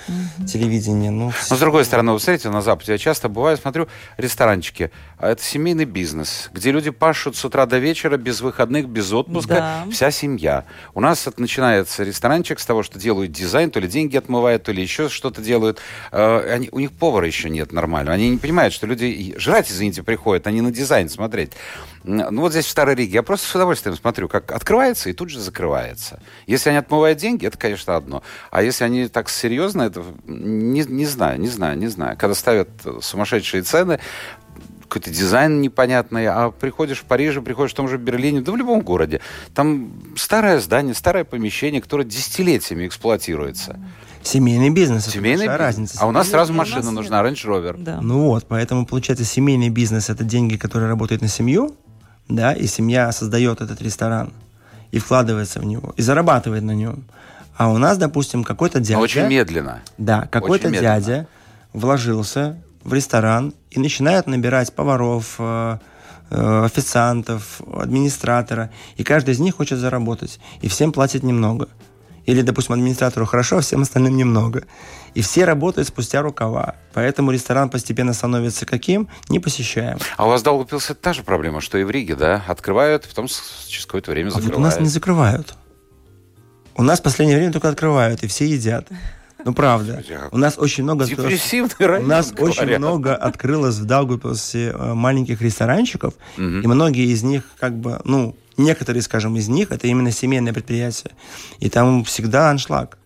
[0.47, 1.11] телевидение.
[1.11, 4.91] Ну, Но с другой стороны, вы смотрите, на Западе я часто бываю, смотрю ресторанчики.
[5.19, 9.55] А это семейный бизнес, где люди пашут с утра до вечера, без выходных, без отпуска,
[9.55, 9.85] Да.
[9.93, 10.65] вся семья.
[10.95, 14.73] У нас это начинается ресторанчик с того, что делают дизайн, то ли деньги отмывают, то
[14.73, 15.81] ли еще что-то делают.
[16.11, 18.15] Э, они- у них повара еще нет нормального.
[18.15, 21.53] Они не понимают, что люди жрать, извините, приходят, а не на дизайн смотреть.
[22.05, 25.31] Ну вот здесь в Старой Риге я просто с удовольствием смотрю, как открывается и тут
[25.31, 26.21] же закрывается.
[26.47, 28.23] Если они отмывают деньги, это, конечно, одно.
[28.51, 32.17] А если они так серьезно, это не, не знаю, не знаю, не знаю.
[32.19, 34.01] Когда ставят э, сумасшедшие цены,
[34.83, 38.83] какой-то дизайн непонятный, а приходишь в Париже, приходишь в том же Берлине, да в любом
[38.83, 39.21] городе,
[39.55, 43.81] там старое здание, старое помещение, которое десятилетиями эксплуатируется.
[44.23, 45.05] Семейный бизнес.
[45.05, 45.59] это Семейный бизнес.
[45.59, 45.99] разница.
[46.01, 46.95] А у нас сразу у нас машина нет.
[46.95, 47.77] нужна, Range Rover.
[47.79, 48.01] Да.
[48.01, 51.75] Ну вот, поэтому получается семейный бизнес это деньги, которые работают на семью,
[52.29, 54.33] да, и семья создает этот ресторан
[54.91, 57.05] и вкладывается в него и зарабатывает на нем.
[57.57, 59.81] А у нас, допустим, какой-то дядя, Но очень медленно.
[59.99, 61.27] да, какой-то дядя
[61.73, 65.79] вложился в ресторан и начинает набирать поваров, э,
[66.31, 71.69] э, официантов, администратора, и каждый из них хочет заработать, и всем платит немного.
[72.27, 74.65] Или, допустим, администратору хорошо, а всем остальным немного.
[75.15, 76.77] И все работают спустя рукава.
[76.95, 79.09] Поэтому ресторан постепенно становится каким?
[79.29, 79.99] Непосещаем.
[80.17, 82.43] А у вас Даугавпилсе та же проблема, что и в Риге, да?
[82.49, 84.59] Открывают, потом с- через какое-то время А вот закрывают.
[84.59, 85.55] у нас не закрывают.
[86.77, 88.89] У нас в последнее время только открывают, и все едят.
[89.45, 90.03] Ну, правда.
[90.11, 91.05] А У нас очень много...
[91.05, 97.77] У нас очень много открылось в Даугавпилсе э, маленьких ресторанчиков, и многие из них, как
[97.79, 101.13] бы, ну, некоторые, скажем, из них, это именно семейное предприятие.
[101.59, 102.99] И там всегда аншлаг.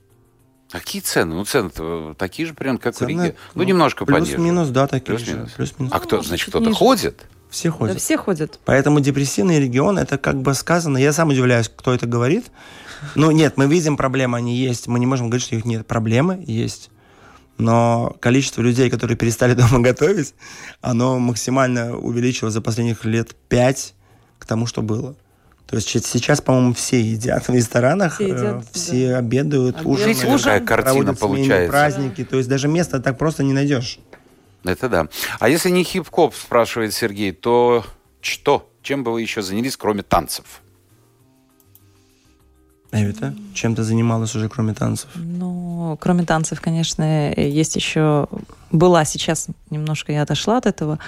[0.70, 1.34] А Какие цены?
[1.34, 1.70] Ну, цены
[2.16, 3.36] такие же примерно, как в Цены, Риге.
[3.55, 4.32] Ну, немножко пониже.
[4.34, 5.49] Плюс-минус, да, такие Плюс-минус.
[5.51, 5.57] же.
[5.57, 5.92] Плюс-минус.
[5.94, 6.76] А кто, значит, кто-то ниже.
[6.76, 7.26] ходит?
[7.49, 7.99] Все Да ходят.
[8.01, 8.61] все ходят.
[8.66, 12.46] Поэтому депрессивный регион, это как бы сказано, я сам удивляюсь, кто это говорит.
[13.14, 14.88] Ну, нет, мы видим проблемы, они есть.
[14.88, 15.86] Мы не можем говорить, что их нет.
[15.86, 16.90] Проблемы есть.
[17.57, 20.34] Но количество людей, которые перестали дома готовить,
[20.82, 23.94] оно максимально увеличилось за последних лет пять
[24.38, 25.16] к тому, что было.
[25.68, 28.62] То есть сейчас, по-моему, все едят в ресторанах, Все едят, э, да.
[28.72, 29.86] все обедают, Обедают.
[29.86, 31.70] ужинают, Видите, какая картина проводят семейные получается?
[31.70, 32.24] праздники.
[32.24, 33.98] То есть даже места так просто не найдешь.
[34.64, 35.08] Это да.
[35.38, 37.84] А если не хип-хоп, спрашивает Сергей, то
[38.22, 38.70] что?
[38.82, 40.62] Чем бы вы еще занялись, кроме танцев?
[42.90, 45.10] Эвита, чем ты занималась уже, кроме танцев?
[45.14, 48.26] Ну, кроме танцев, конечно, есть еще...
[48.72, 50.98] Была сейчас, немножко я отошла от этого.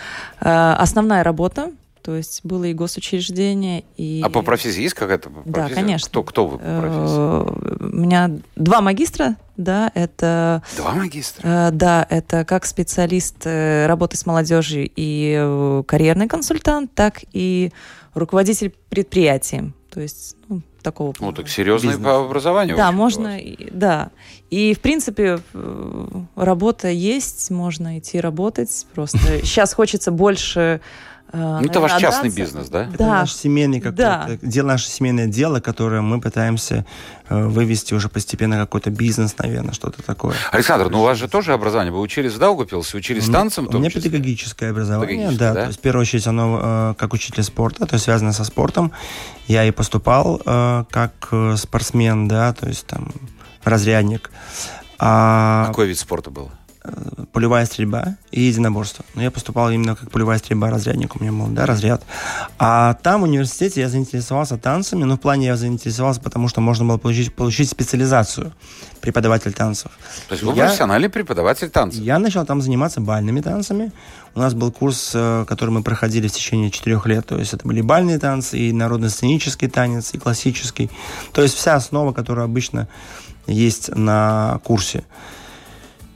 [0.40, 1.72] Э, Основная работа,
[2.02, 4.22] то есть было и госучреждение, и...
[4.24, 5.52] А по профессии есть какая-то профессия?
[5.52, 6.08] Да, конечно.
[6.08, 7.82] Кто, кто вы по профессии?
[7.82, 10.62] Э, У меня два магистра, да, это...
[10.76, 11.46] Два магистра?
[11.46, 17.72] Э, Да, это как специалист э, работы с молодежью и карьерный консультант, так и
[18.14, 19.72] руководитель предприятия.
[19.90, 21.12] То есть, ну, такого...
[21.20, 22.06] Ну, так серьезное Бизнес.
[22.06, 22.76] по образованию.
[22.76, 24.10] Да, можно, и- да.
[24.50, 25.40] И, в принципе,
[26.36, 28.86] работа есть, можно идти работать.
[28.94, 30.80] Просто сейчас хочется больше...
[31.32, 32.84] э, Ну, это ваш частный бизнес, да?
[32.84, 33.06] Это Да.
[33.06, 33.90] наш семейный Да.
[34.26, 36.84] какой-то, дело, наше семейное дело, которое мы пытаемся
[37.28, 40.34] э, вывести уже постепенно какой-то бизнес, наверное, что-то такое.
[40.50, 41.92] Александр, ну у вас же тоже образование.
[41.92, 43.68] Вы учились в Даугапилсе, учились танцам?
[43.72, 44.02] У меня числе?
[44.02, 45.60] педагогическое образование, Педагогическое, да, да?
[45.62, 48.92] То есть, в первую очередь, оно э, как учитель спорта, то есть связано со спортом.
[49.46, 50.38] Я и поступал
[50.90, 53.12] как спортсмен, да, то есть там
[53.64, 54.30] разрядник.
[54.98, 56.50] А Какой вид спорта был?
[57.32, 59.04] Полевая стрельба и единоборство.
[59.14, 62.02] Но я поступал именно как полевая стрельба, разрядник у меня был, да, разряд.
[62.58, 66.84] А там в университете я заинтересовался танцами, но в плане я заинтересовался, потому что можно
[66.86, 68.52] было получить, получить специализацию
[69.00, 69.90] преподаватель танцев.
[70.28, 72.02] То есть вы Я- профессиональный преподаватель танцев.
[72.02, 73.92] Я начал там заниматься бальными танцами.
[74.34, 77.26] У нас был курс, э, который мы проходили в течение четырех лет.
[77.26, 80.90] То есть это были бальные танцы, и народно-сценический танец, и классический.
[81.32, 82.88] То есть вся основа, которая обычно
[83.46, 85.04] есть на курсе.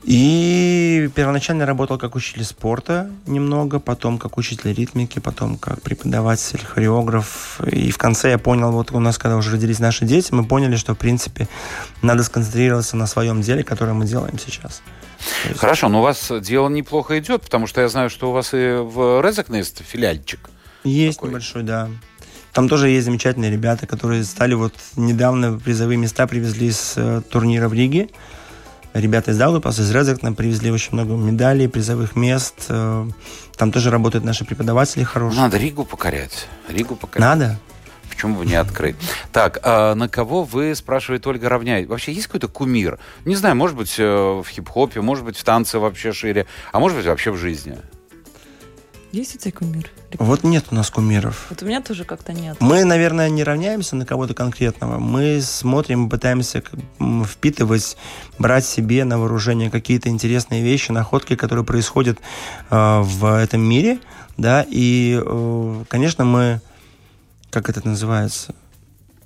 [0.05, 7.59] И первоначально работал как учитель спорта немного, потом как учитель ритмики, потом как преподаватель, хореограф.
[7.65, 10.75] И в конце я понял, вот у нас, когда уже родились наши дети, мы поняли,
[10.75, 11.47] что, в принципе,
[12.03, 14.83] надо сконцентрироваться на своем деле, которое мы делаем сейчас.
[15.47, 18.53] Есть- Хорошо, но у вас дело неплохо идет, потому что я знаю, что у вас
[18.53, 20.51] и в Резакне есть филиальчик.
[20.83, 21.29] Есть Такой.
[21.31, 21.89] небольшой, да.
[22.53, 27.67] Там тоже есть замечательные ребята, которые стали вот недавно призовые места привезли с э, турнира
[27.67, 28.09] в Риге.
[28.95, 32.67] Ребята из Даугавпилса, из Резекна привезли очень много медалей, призовых мест.
[32.69, 33.05] Э,
[33.57, 35.41] Там тоже работают наши преподаватели хорошие.
[35.41, 36.47] Надо Ригу покорять.
[36.69, 37.19] Ригу покорять.
[37.19, 37.59] Надо.
[38.09, 38.95] Почему бы не открыть?
[39.33, 41.89] Так, а на кого вы, спрашивает Ольга, равняете?
[41.89, 42.97] Вообще есть какой-то кумир?
[43.25, 46.97] Не знаю, может быть, э, в хип-хопе, может быть, в танце вообще шире, а может
[46.97, 47.77] быть, вообще в жизни.
[49.11, 49.91] Есть у тебя кумир?
[50.19, 51.47] Вот нет у нас кумиров.
[51.49, 52.57] Вот у меня тоже как-то нет.
[52.59, 54.99] Мы, наверное, не равняемся на кого-то конкретного.
[54.99, 56.63] Мы смотрим, пытаемся
[57.25, 57.97] впитывать,
[58.39, 62.19] брать себе на вооружение какие-то интересные вещи, находки, которые происходят
[62.69, 63.99] э, в этом мире,
[64.37, 64.65] да.
[64.69, 66.61] И, э, конечно, мы,
[67.49, 68.53] как это называется,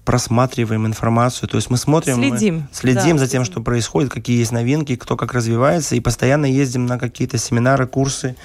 [0.05, 2.67] просматриваем информацию, то есть мы смотрим, мы Следим.
[2.71, 3.45] следим Да, за тем, следим.
[3.45, 8.35] что происходит, какие есть новинки, кто как развивается, и постоянно ездим на какие-то семинары, курсы,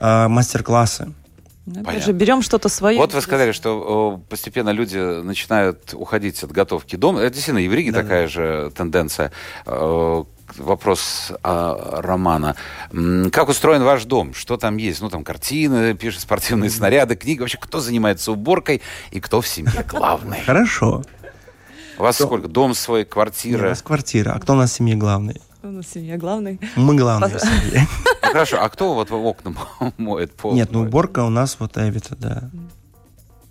[0.00, 1.14] э, мастер-классы.
[1.74, 2.06] Ну, Понятно.
[2.06, 2.96] же, берем что-то свое.
[2.98, 7.20] Вот вы сказали, что постепенно люди начинают уходить от готовки дома.
[7.20, 9.32] Это действительно и в Риге Да, такая же тенденция.
[9.66, 10.24] Э,
[10.56, 12.56] Вопрос а, Романа.
[13.32, 14.32] Как устроен ваш дом?
[14.32, 15.02] Что там есть?
[15.02, 17.38] Ну, там картины, пишет спортивные снаряды, книги.
[17.40, 20.40] Вообще, кто занимается уборкой и кто в семье главный?
[20.40, 21.04] Хорошо.
[21.98, 22.48] У вас сколько?
[22.48, 23.68] Дом свой, У квартира?
[23.68, 24.32] нас квартира.
[24.32, 25.38] А кто у нас в семье главный?
[25.62, 26.60] У нас семья главный.
[26.76, 27.86] Мы главные в семье.
[28.04, 29.54] Ну, хорошо, а кто вот в окна
[29.96, 30.54] моет пол?
[30.54, 32.50] Нет, ну уборка у нас вот Эвита, да.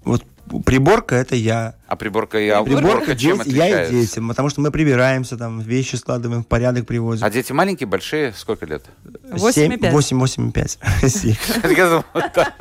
[0.05, 0.23] Вот
[0.65, 1.75] приборка это я.
[1.87, 3.93] А приборка и а Приборка уборка чем дети- я и отличается?
[4.15, 7.25] дети, потому что мы прибираемся, там вещи складываем, в порядок приводим.
[7.25, 8.31] А дети маленькие, большие?
[8.31, 8.85] Сколько лет?
[9.29, 9.91] Восемь и пять.
[9.91, 10.79] 8, 8 и 5.
[11.77, 12.53] Я думал, да.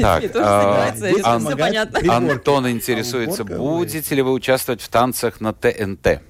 [0.00, 0.92] Так, тоже а.
[0.92, 2.16] Приборка.
[2.16, 6.22] Антон интересуется, А будете ли вы участвовать в танцах на ТНТ?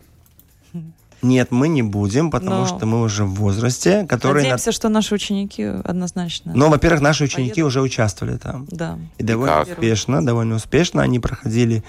[1.26, 4.42] Нет, мы не будем, потому Но- что мы уже в возрасте, который...
[4.42, 6.52] на- Надеемся, что наши ученики однозначно.
[6.54, 7.68] Но, во-первых, наши ученики Поедут.
[7.68, 8.66] уже участвовали там.
[8.70, 8.98] Да.
[9.18, 9.68] И довольно как?
[9.68, 11.02] успешно, довольно успешно.
[11.02, 11.82] Они проходили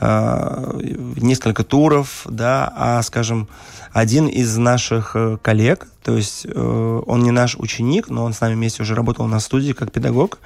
[0.00, 0.80] э,
[1.16, 3.48] несколько туров, да, а, скажем,
[3.92, 8.40] один из наших э, коллег, то есть э, он не наш ученик, но он с
[8.40, 10.38] нами вместе уже работал на студии как педагог,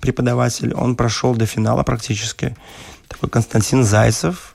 [0.00, 2.56] преподаватель, он прошел до финала практически.
[3.08, 4.54] Такой Константин Зайцев.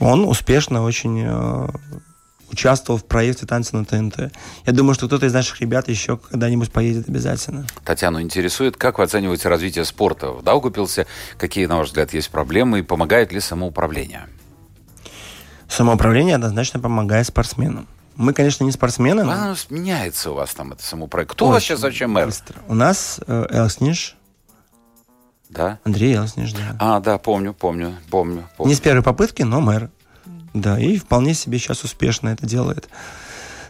[0.00, 1.68] Он успешно очень э,
[2.50, 4.32] участвовал в проекте «Танцы на ТНТ».
[4.66, 7.66] Я думаю, что кто-то из наших ребят еще когда-нибудь поедет обязательно.
[7.84, 11.06] Татьяну интересует, как вы оцениваете развитие спорта в Даугупилсе?
[11.38, 14.26] Какие, на ваш взгляд, есть проблемы и помогает ли самоуправление?
[15.68, 17.86] Самоуправление однозначно помогает спортсменам.
[18.16, 21.30] Мы, конечно, не спортсмены, но Оно меняется у вас там, это самоуправление.
[21.32, 22.26] Кто у вас очень сейчас вообще мэр?
[22.26, 22.56] быстро.
[22.68, 24.16] У нас э, Элсниш,
[25.50, 25.78] Да?
[25.84, 26.76] Андрей Элсниш, да.
[26.78, 28.48] А, да, помню, помню, помню.
[28.56, 28.68] помню.
[28.68, 29.90] Не с первой попытки, но мэр.
[30.54, 32.88] Да, и вполне себе сейчас успешно это делает.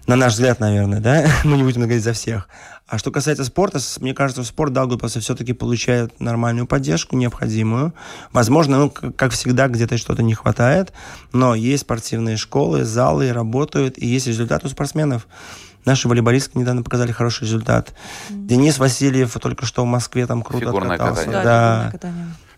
[0.06, 1.26] На наш взгляд, наверное, да?
[1.44, 2.48] Мы не будем говорить за всех.
[2.86, 7.94] А что касается спорта, мне кажется, спорт Даугавпилса все-таки получает нормальную поддержку, необходимую.
[8.32, 10.92] Возможно, ну, как всегда, где-то что-то не хватает,
[11.32, 15.28] но есть спортивные школы, залы работают, и есть результат у спортсменов.
[15.90, 17.92] Наши волейболистки недавно показали хороший результат.
[18.30, 21.24] Денис Васильев только что в Москве там круто Фигурное откатался.
[21.24, 21.42] катание.
[21.42, 22.10] Да, Да.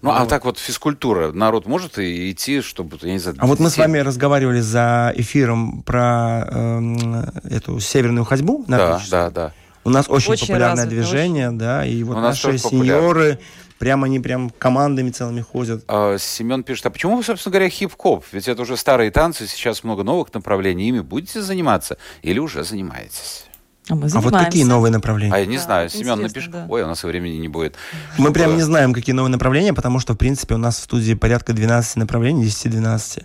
[0.03, 3.39] Ну, а так вот физкультура, народ может и идти, чтобы, я не знаю...
[3.41, 8.67] А вот мы с вами разговаривали за эфиром про эм, эту северную ходьбу.
[8.69, 9.53] Да, да, да.
[9.85, 13.39] У нас очень, Очень популярное развито, движение, да, и вот У наши тоже популярно.
[13.83, 15.83] Прямо они прям командами целыми ходят.
[15.89, 18.25] А, Семен пишет, а почему вы, собственно говоря, хип-хоп?
[18.31, 20.87] Ведь это уже старые танцы, сейчас много новых направлений.
[20.89, 23.45] Ими будете заниматься или уже занимаетесь?
[23.89, 24.45] А мы А вот занимаемся.
[24.47, 25.35] какие новые направления?
[25.35, 26.49] А я не Да, знаю, Семен, напиши.
[26.49, 26.67] да.
[26.69, 27.75] Ой, у нас и времени не будет.
[28.19, 30.85] Мы прям Чтобы- не знаем, какие новые направления, потому что, в принципе, у нас в
[30.85, 33.25] студии порядка 12 направлений, 10-12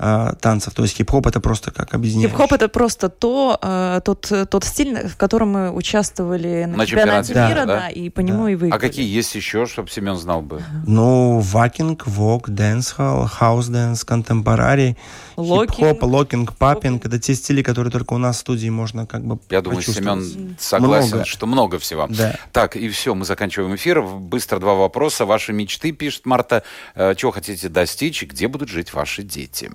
[0.00, 0.74] э, танцев.
[0.74, 2.30] То есть хип-хоп это просто как объединяющий.
[2.30, 7.34] Хип-хоп это просто то, э, тот, тот стиль, в котором мы участвовали на, На чемпионате
[7.34, 7.80] мира, мира, да?
[7.80, 8.50] да, и по нему Да.
[8.50, 8.78] и выиграли.
[8.78, 10.62] А какие есть еще, чтобы Семен знал бы?
[10.86, 14.96] Ну, waacking, vogue, dancehall, house dance, contemporary,
[15.42, 15.76] Locking.
[15.76, 17.04] хип-хоп, locking, popping.
[17.06, 19.82] Это те стили, которые только у нас в студии можно как бы Я думаю.
[19.82, 21.24] Семен согласен, Много.
[21.24, 22.06] что много всего.
[22.08, 22.36] Да.
[22.52, 24.02] Так, и все, мы заканчиваем эфир.
[24.02, 25.24] Быстро два вопроса.
[25.24, 26.62] Ваши мечты, пишет Марта.
[26.94, 29.70] Э, Чего хотите достичь и где будут жить ваши дети?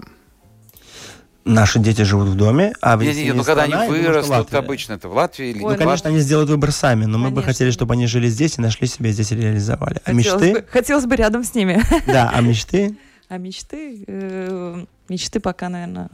[1.47, 4.01] Наши дети живут в доме, а в Не, если не, ну когда они страна, думаю,
[4.03, 4.57] что вырастут, Латвия.
[4.57, 7.25] обычно это в Латвии или Ой, Ну, в конечно, они сделают выбор сами, но мы
[7.29, 7.53] бы Конечно.
[7.53, 10.01] хотели, чтобы они жили здесь и нашли себя здесь и реализовали.
[10.05, 10.53] А Хотелось мечты?
[10.53, 11.83] бы, хотелось бы рядом с ними.
[12.07, 12.95] Да, а мечты?
[13.29, 14.85] А мечты?
[15.09, 16.09] Мечты пока, наверное,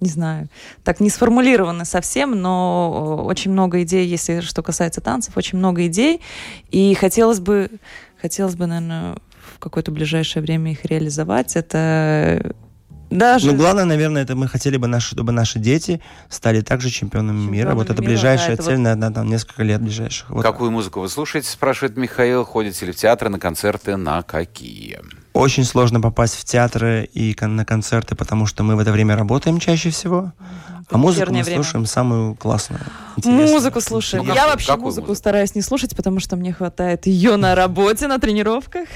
[0.00, 0.48] не знаю.
[0.82, 5.86] Так не сформулированы совсем, но э, очень много идей, если что касается танцев, очень много
[5.86, 6.20] идей.
[6.70, 7.70] И хотелось бы,
[8.20, 9.16] хотелось бы, наверное,
[9.54, 11.56] в какое-то ближайшее время их реализовать.
[11.56, 12.54] Это
[13.10, 13.52] даже...
[13.52, 17.70] Ну, главное, наверное, это мы хотели бы, наши, чтобы наши дети стали также чемпионами мира.
[17.70, 20.30] Чемпионами Вот это мира, ближайшая да, это цель, вот- наверное, там несколько лет ближайших.
[20.30, 22.44] Вот Какую музыку вы слушаете, спрашивает Михаил.
[22.44, 25.00] Ходите ли в театры, на концерты, на какие?
[25.34, 29.58] Очень сложно попасть в театры и на концерты, потому что мы в это время работаем
[29.58, 30.32] чаще всего.
[30.90, 31.56] А музыку мы время.
[31.56, 32.80] слушаем самую классную.
[33.16, 33.48] интересную.
[33.52, 34.24] Музыку слушаем.
[34.24, 35.14] Ну, я какую- вообще музыку музыку?
[35.14, 38.86] стараюсь не слушать, потому что мне хватает ее на работе, на тренировках.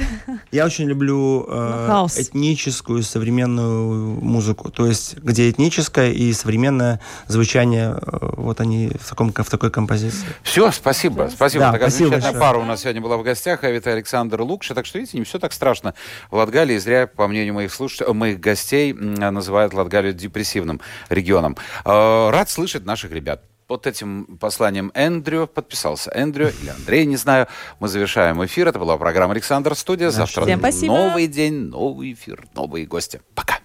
[0.53, 8.19] Я очень люблю э, этническую современную музыку, то есть где этническое и современное звучание, э,
[8.37, 10.27] вот они в, таком, в такой композиции.
[10.43, 11.31] Все, спасибо.
[11.35, 11.65] Спасибо.
[11.65, 12.53] Да, Такая спасибо замечательная большое.
[12.53, 13.65] пара у нас сегодня была в гостях.
[13.65, 14.75] А это Александр Лукша.
[14.75, 15.95] Так что, видите, не все так страшно.
[16.31, 21.57] В Латгалии зря, по мнению моих слушателей, моих гостей, м, называют Латгалию депрессивным регионом.
[21.85, 23.43] Э, Рад слышать наших ребят.
[23.67, 26.11] Под этим посланием Эндрю подписался.
[26.15, 27.49] Эндрю или Андрей, не знаю.
[27.81, 28.69] Мы завершаем эфир.
[28.69, 30.09] Это была программа «Александр Студия».
[30.11, 30.95] Завтра Всем спасибо.
[30.95, 33.21] новый день, новый эфир, новые гости.
[33.35, 33.59] Пока.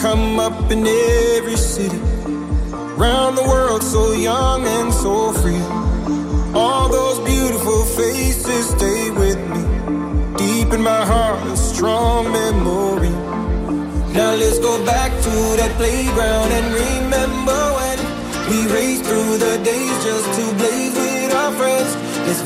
[0.00, 0.84] Come up in.
[0.84, 1.13] Round
[3.46, 5.64] world, so young and so free.
[6.54, 9.62] All those beautiful faces stay with me.
[10.36, 13.14] Deep in my heart, a strong memory.
[14.14, 17.98] Now let's go back to that playground and remember when
[18.50, 21.90] we raced through the days just to blaze with our friends.
[22.26, 22.42] Let's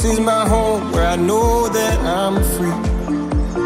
[0.00, 2.72] This is my home where I know that I'm free.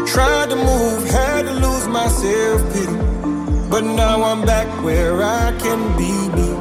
[0.05, 2.91] Tried to move, had to lose my self pity.
[3.71, 6.51] But now I'm back where I can be me.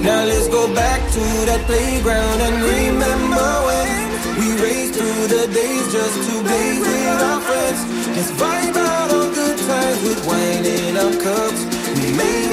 [0.00, 3.88] Now let's go back to that playground and remember when
[4.40, 7.80] we raced through the days just to blaze with our friends.
[8.16, 11.60] Let's vibe out on good times with wine in our cups.
[11.92, 12.47] We may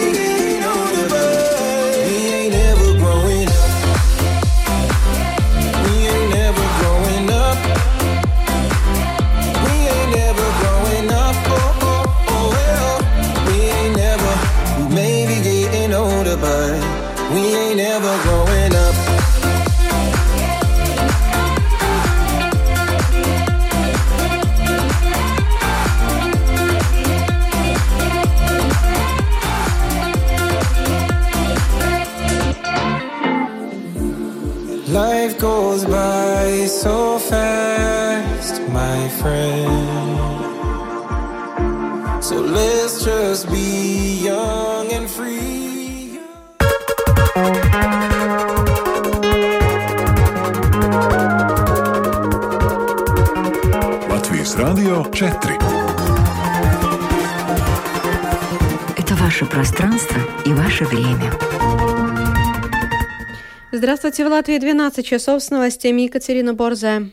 [63.98, 67.12] Здравствуйте, в Латвии 12 часов с новостями Екатерина Борзая.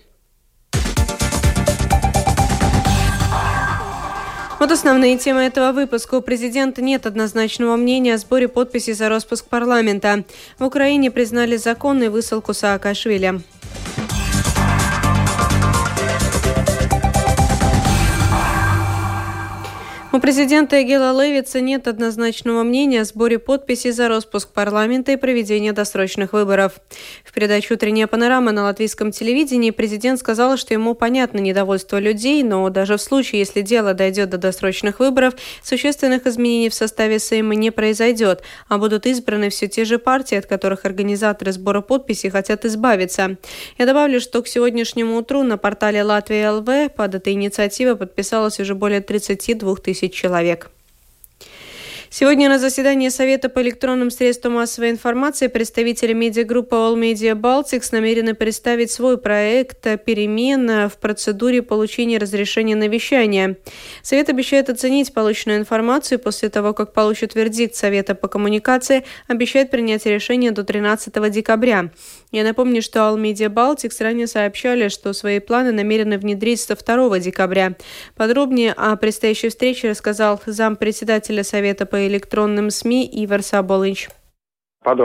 [4.59, 6.17] Вот основные темы этого выпуска.
[6.17, 10.25] У президента нет однозначного мнения о сборе подписей за распуск парламента.
[10.59, 13.43] В Украине признали законной высылку Саакашвили.
[20.33, 26.33] Президента Эгела Левица нет однозначного мнения о сборе подписей за распуск парламента и проведение досрочных
[26.33, 26.81] выборов.
[27.23, 32.71] В передаче «Утренняя панорама» на латвийском телевидении президент сказал, что ему понятно недовольство людей, но
[32.71, 37.71] даже в случае, если дело дойдет до досрочных выборов, существенных изменений в составе Сейма не
[37.71, 43.37] произойдет, а будут избраны все те же партии, от которых организаторы сбора подписей хотят избавиться.
[43.77, 48.75] Я добавлю, что к сегодняшнему утру на портале Латвия ЛВ под этой инициативой подписалось уже
[48.75, 50.71] более 32 тысяч тысяч человек.
[52.15, 58.35] Сегодня на заседании Совета по электронным средствам массовой информации представители медиагруппы All Media Baltics намерены
[58.35, 63.57] представить свой проект перемен в процедуре получения разрешения на вещание.
[64.03, 70.05] Совет обещает оценить полученную информацию после того, как получит вердикт Совета по коммуникации, обещает принять
[70.05, 71.93] решение до 13 декабря.
[72.31, 77.21] Я напомню, что All Media Baltics ранее сообщали, что свои планы намерены внедрить со 2
[77.21, 77.75] декабря.
[78.17, 84.09] Подробнее о предстоящей встрече рассказал зампредседателя Совета по электронным СМИ Ивар Саболыч.
[84.83, 84.99] Līdz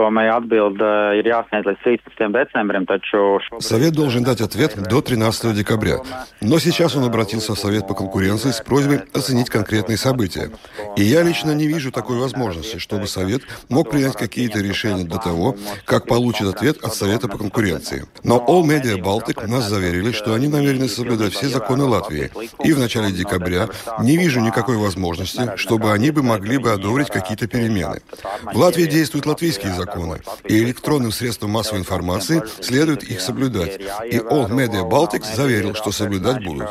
[1.22, 2.02] 13.
[2.34, 3.38] decembrim, taču...
[3.60, 5.98] Совет должен дать ответ до 13 декабря.
[6.40, 10.50] Но сейчас он обратился в Совет по конкуренции с просьбой оценить конкретные события.
[10.96, 15.54] И я лично не вижу такой возможности, чтобы Совет мог принять какие-то решения до того,
[15.84, 18.04] как получит ответ от Совета по конкуренции.
[18.24, 22.30] Но All Media Baltic нас заверили, что они намерены соблюдать все законы Латвии.
[22.64, 23.68] И в начале декабря
[24.00, 28.00] не вижу никакой возможности, чтобы они бы могли бы одобрить какие-то перемены.
[28.42, 33.80] В Латвии действует латвийский российские законы, и электронным средствам массовой информации следует их соблюдать.
[34.06, 36.68] И All Media Baltics заверил, что соблюдать будут.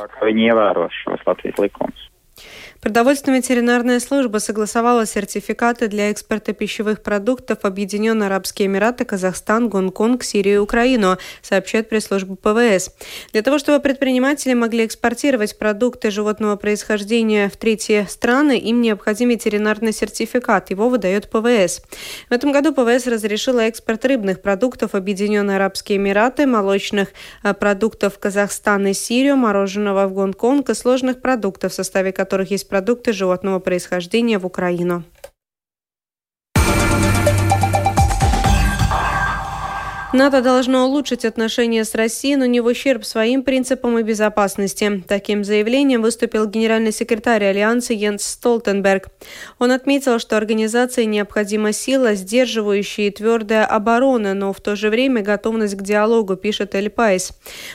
[2.88, 10.56] Продовольственная ветеринарная служба согласовала сертификаты для экспорта пищевых продуктов Объединенные Арабские Эмираты, Казахстан, Гонконг, Сирию
[10.56, 12.92] и Украину, сообщает пресс-служба ПВС.
[13.34, 19.92] Для того, чтобы предприниматели могли экспортировать продукты животного происхождения в третьи страны, им необходим ветеринарный
[19.92, 20.70] сертификат.
[20.70, 21.82] Его выдает ПВС.
[22.30, 27.10] В этом году ПВС разрешила экспорт рыбных продуктов Объединенные Арабские Эмираты, молочных
[27.44, 32.52] э, продуктов в Казахстан и Сирию, мороженого в Гонконг и сложных продуктов, в составе которых
[32.52, 35.04] есть продукты животного происхождения в Украину.
[40.14, 45.03] НАТО должно улучшить отношения с Россией, но не в ущерб своим принципам и безопасности.
[45.05, 49.08] Таким заявлением выступил генеральный секретарь Альянса Йенс Столтенберг.
[49.60, 55.22] Он отметил, что организации необходима сила, сдерживающая и твердая оборона, но в то же время
[55.22, 57.34] готовность к диалогу, пишет Эль Пайс.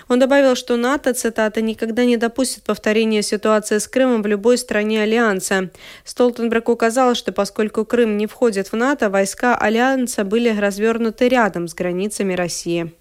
[0.09, 5.03] Он добавил, что НАТО, цитата, «никогда не допустит повторения ситуации с Крымом в любой стране
[5.03, 5.68] Альянса».
[6.07, 11.74] Столтенберг указал, что поскольку Крым не входит в НАТО, войска Альянса были развернуты рядом с
[11.74, 12.93] границей границами России.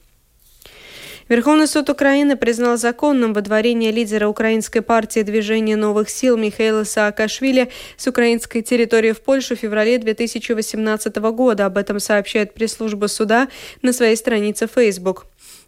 [1.30, 8.08] Верховный суд Украины признал законным выдворение лидера украинской партии движения новых сил Михаила Саакашвили с
[8.08, 11.68] украинской территории в Польшу в феврале 2018 года.
[11.68, 13.48] Об этом сообщает пресс-служба суда
[13.82, 15.26] на своей странице Facebook.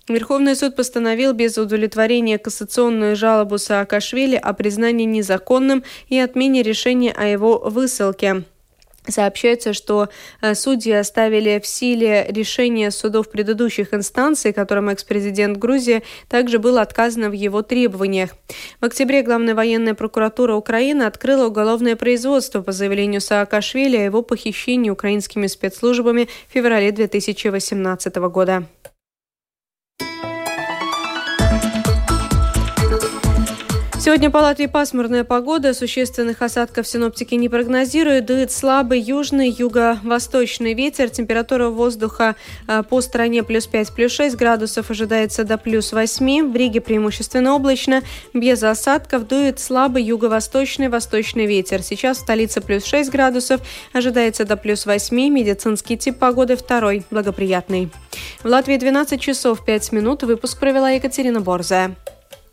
[0.10, 7.26] Верховный суд постановил без удовлетворения кассационную жалобу Саакашвили о признании незаконным и отмене решения о
[7.26, 8.44] его высылке.
[9.08, 10.10] Сообщается, что
[10.42, 17.30] э, судьи оставили в силе решение судов предыдущих инстанций, которым экс-президент Грузии также было отказано
[17.30, 18.32] в его требованиях.
[18.80, 24.90] В октябре главная военная прокуратура Украины открыла уголовное производство по заявлению Саакашвили о его похищении
[24.90, 28.64] украинскими спецслужбами в феврале 2018 года.
[34.04, 41.10] Сегодня по Латвии пасмурная погода, существенных осадков синоптики не прогнозируют, дует слабый южный, юго-восточный ветер,
[41.10, 42.36] температура воздуха
[42.68, 44.92] э, по стране плюс 5, плюс 6 градусов.
[44.92, 48.02] Ожидается до плюс 8, в Риге преимущественно облачно,
[48.34, 51.82] без осадков, дует слабый юго-восточный, восточный ветер.
[51.82, 53.62] Сейчас в столице плюс 6 градусов,
[53.94, 57.90] ожидается до плюс 8, медицинский тип погоды второй, благоприятный.
[58.44, 61.96] В Латвии 12 часов 5 минут, выпуск провела Екатерина Борзая.